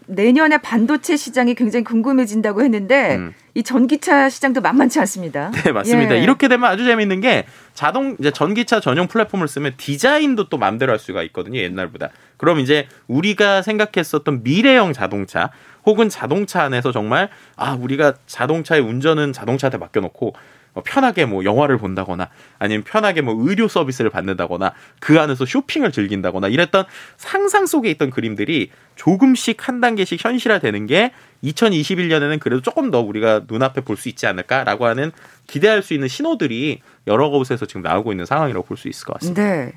내년에 0.07 0.59
반도체 0.59 1.17
시장이 1.17 1.55
굉장히 1.55 1.85
궁금해진다고 1.85 2.63
했는데 2.63 3.17
음. 3.17 3.35
이 3.55 3.63
전기차 3.63 4.29
시장도 4.29 4.61
만만치 4.61 5.01
않습니다. 5.01 5.51
네, 5.65 5.73
맞습니다. 5.73 6.17
예. 6.17 6.23
이렇게 6.23 6.49
되면 6.49 6.71
아주 6.71 6.85
재미있는 6.85 7.21
게 7.21 7.47
자동 7.75 8.17
이제 8.21 8.31
전기차 8.31 8.81
전용 8.81 9.09
플랫폼을 9.09 9.49
쓰면 9.49 9.75
디자인도 9.77 10.49
또 10.49 10.59
마음대로 10.59 10.93
할 10.93 10.99
수가 10.99 11.23
있거든요, 11.25 11.59
옛날보다. 11.59 12.11
그럼 12.37 12.61
이제 12.61 12.87
우리가 13.09 13.63
생각했었던 13.63 14.43
미래형 14.43 14.93
자동차 14.93 15.51
혹은 15.85 16.09
자동차 16.09 16.63
안에서 16.63 16.93
정말 16.93 17.31
아, 17.57 17.75
우리가 17.75 18.15
자동차의 18.27 18.83
운전은 18.83 19.33
자동차한테 19.33 19.79
맡겨 19.79 20.01
놓고 20.01 20.27
뭐 20.27 20.33
편하게 20.83 21.25
뭐 21.25 21.45
영화를 21.45 21.79
본다거나 21.79 22.29
아니면 22.59 22.85
편하게 22.85 23.21
뭐 23.23 23.35
의료 23.39 23.69
서비스를 23.69 24.11
받는다거나 24.11 24.73
그 25.01 25.21
안에서 25.21 25.47
쇼핑을 25.47 25.93
즐긴다거나 25.93 26.49
이랬던 26.49 26.85
상상 27.17 27.67
속에 27.67 27.91
있던 27.93 28.11
그림들이 28.11 28.71
조금씩 28.97 29.69
한 29.69 29.81
단계씩 29.81 30.25
현실화되는 30.25 30.87
게 30.87 31.13
2021년에는 31.45 32.39
그래도 32.41 32.63
조금 32.63 32.91
더 32.91 33.01
우리가 33.01 33.43
눈앞에 33.49 33.81
볼 33.83 33.97
수 33.97 34.09
있지 34.09 34.27
않을까라고 34.27 34.87
하는 34.87 35.13
기대할 35.47 35.83
수 35.83 35.95
있는 35.95 36.09
신호들이 36.09 36.81
여러 37.07 37.31
곳에서 37.31 37.65
지금 37.67 37.83
나오고 37.83 38.13
있는 38.13 38.27
상황이라고 38.27 38.67
볼 38.67 38.77
수 38.77 38.89
있을 38.89 39.07
것 39.07 39.15
같습니다. 39.15 39.43
네. 39.43 39.73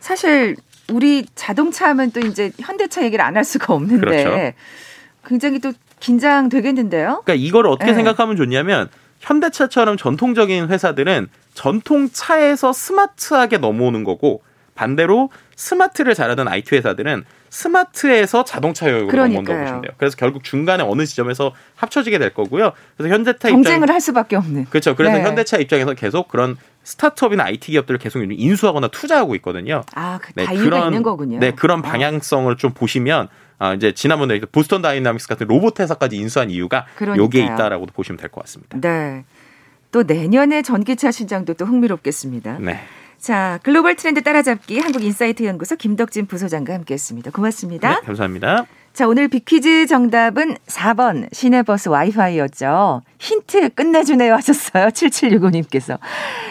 사실 0.00 0.54
우리 0.90 1.24
자동차 1.34 1.88
하면 1.88 2.12
또 2.12 2.20
이제 2.20 2.52
현대차 2.60 3.04
얘기를 3.04 3.24
안 3.24 3.36
할 3.36 3.44
수가 3.44 3.72
없는데 3.74 4.00
그렇죠. 4.24 4.52
굉장히 5.26 5.58
또 5.58 5.72
긴장되겠는데요. 6.00 7.22
그러니까 7.24 7.34
이걸 7.34 7.66
어떻게 7.66 7.90
네. 7.90 7.94
생각하면 7.94 8.36
좋냐면 8.36 8.88
현대차처럼 9.24 9.96
전통적인 9.96 10.68
회사들은 10.68 11.28
전통차에서 11.54 12.72
스마트하게 12.72 13.58
넘어오는 13.58 14.04
거고 14.04 14.42
반대로 14.74 15.30
스마트를 15.56 16.14
잘하던 16.14 16.48
IT 16.48 16.74
회사들은 16.74 17.24
스마트에서 17.48 18.44
자동차 18.44 18.90
영역으로 18.90 19.26
넘어온다고 19.28 19.58
보시면 19.60 19.82
돼요. 19.82 19.92
그래서 19.96 20.16
결국 20.16 20.42
중간에 20.42 20.82
어느 20.82 21.06
지점에서 21.06 21.54
합쳐지게 21.76 22.18
될 22.18 22.34
거고요. 22.34 22.72
그래서 22.96 23.14
현대차 23.14 23.48
경쟁을 23.48 23.84
입장, 23.84 23.94
할 23.94 24.00
수밖에 24.00 24.34
없는. 24.36 24.64
그렇죠. 24.66 24.96
그래서 24.96 25.18
네. 25.18 25.22
현대차 25.22 25.58
입장에서 25.58 25.94
계속 25.94 26.26
그런 26.26 26.56
스타트업이나 26.84 27.44
IT 27.44 27.72
기업들을 27.72 27.98
계속 27.98 28.22
인수하거나 28.22 28.88
투자하고 28.88 29.34
있거든요. 29.36 29.82
아, 29.94 30.18
그 30.22 30.32
네, 30.34 30.46
그런 30.46 30.86
있는 30.86 31.02
거군요. 31.02 31.38
네, 31.38 31.50
그런 31.50 31.82
방향성을 31.82 32.54
좀 32.56 32.72
보시면 32.72 33.28
아, 33.58 33.72
이제 33.74 33.92
지난번에 33.92 34.40
보스턴 34.40 34.82
다이나믹스 34.82 35.26
같은 35.28 35.46
로봇 35.46 35.80
회사까지 35.80 36.16
인수한 36.16 36.50
이유가 36.50 36.86
그러니까요. 36.96 37.24
여기에 37.24 37.44
있다라고도 37.44 37.92
보시면 37.92 38.18
될 38.18 38.30
것 38.30 38.42
같습니다. 38.42 38.78
네. 38.80 39.24
또 39.90 40.02
내년에 40.02 40.62
전기차 40.62 41.10
시장도 41.10 41.54
또 41.54 41.64
흥미롭겠습니다. 41.66 42.58
네. 42.58 42.80
자, 43.18 43.58
글로벌 43.62 43.94
트렌드 43.94 44.22
따라잡기 44.22 44.80
한국인사이트 44.80 45.44
연구소 45.44 45.76
김덕진 45.76 46.26
부소장과 46.26 46.74
함께했습니다. 46.74 47.30
고맙습니다. 47.30 48.00
네, 48.00 48.06
감사합니다. 48.06 48.66
자, 48.94 49.08
오늘 49.08 49.26
비퀴즈 49.26 49.88
정답은 49.88 50.54
4번 50.68 51.26
시내버스 51.32 51.88
와이파이였죠. 51.88 53.02
힌트 53.18 53.70
끝내주네요 53.70 54.34
하셨어요. 54.34 54.86
7765님께서. 54.94 55.98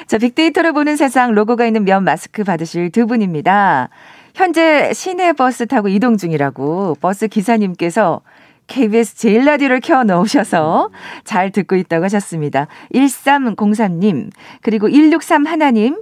자, 0.08 0.17
빅데이터를 0.17 0.73
보는 0.73 0.97
세상 0.97 1.34
로고가 1.34 1.65
있는 1.65 1.86
면 1.86 2.03
마스크 2.03 2.43
받으실 2.43 2.91
두 2.91 3.08
분입니다. 3.08 3.88
현재 4.36 4.91
시내버스 4.93 5.67
타고 5.67 5.88
이동 5.88 6.17
중이라고 6.17 6.97
버스 6.99 7.29
기사님께서 7.29 8.19
KBS 8.67 9.15
제일 9.15 9.45
라디오를 9.45 9.79
켜 9.79 10.03
넣으셔서 10.03 10.89
잘 11.23 11.49
듣고 11.49 11.77
있다고 11.77 12.03
하셨습니다. 12.03 12.67
1303님, 12.93 14.32
그리고 14.62 14.88
163 14.89 15.45
하나님, 15.45 15.95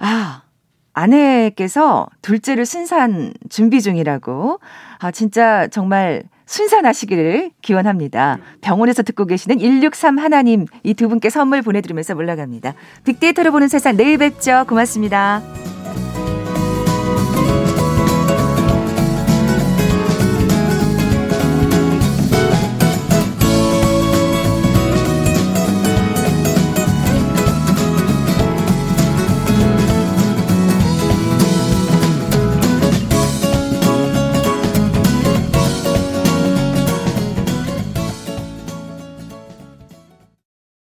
아, 0.00 0.42
아내께서 0.98 2.08
둘째를 2.22 2.66
순산 2.66 3.32
준비 3.48 3.80
중이라고. 3.80 4.58
아, 4.98 5.10
진짜 5.10 5.68
정말 5.68 6.24
순산하시기를 6.46 7.50
기원합니다. 7.62 8.38
병원에서 8.62 9.02
듣고 9.02 9.26
계시는 9.26 9.58
163 9.58 10.18
하나님 10.18 10.66
이 10.82 10.94
두 10.94 11.08
분께 11.08 11.30
선물 11.30 11.62
보내드리면서 11.62 12.14
올라갑니다. 12.16 12.74
빅데이터로 13.04 13.52
보는 13.52 13.68
세상 13.68 13.96
내일 13.96 14.18
뵙죠. 14.18 14.64
고맙습니다. 14.68 15.42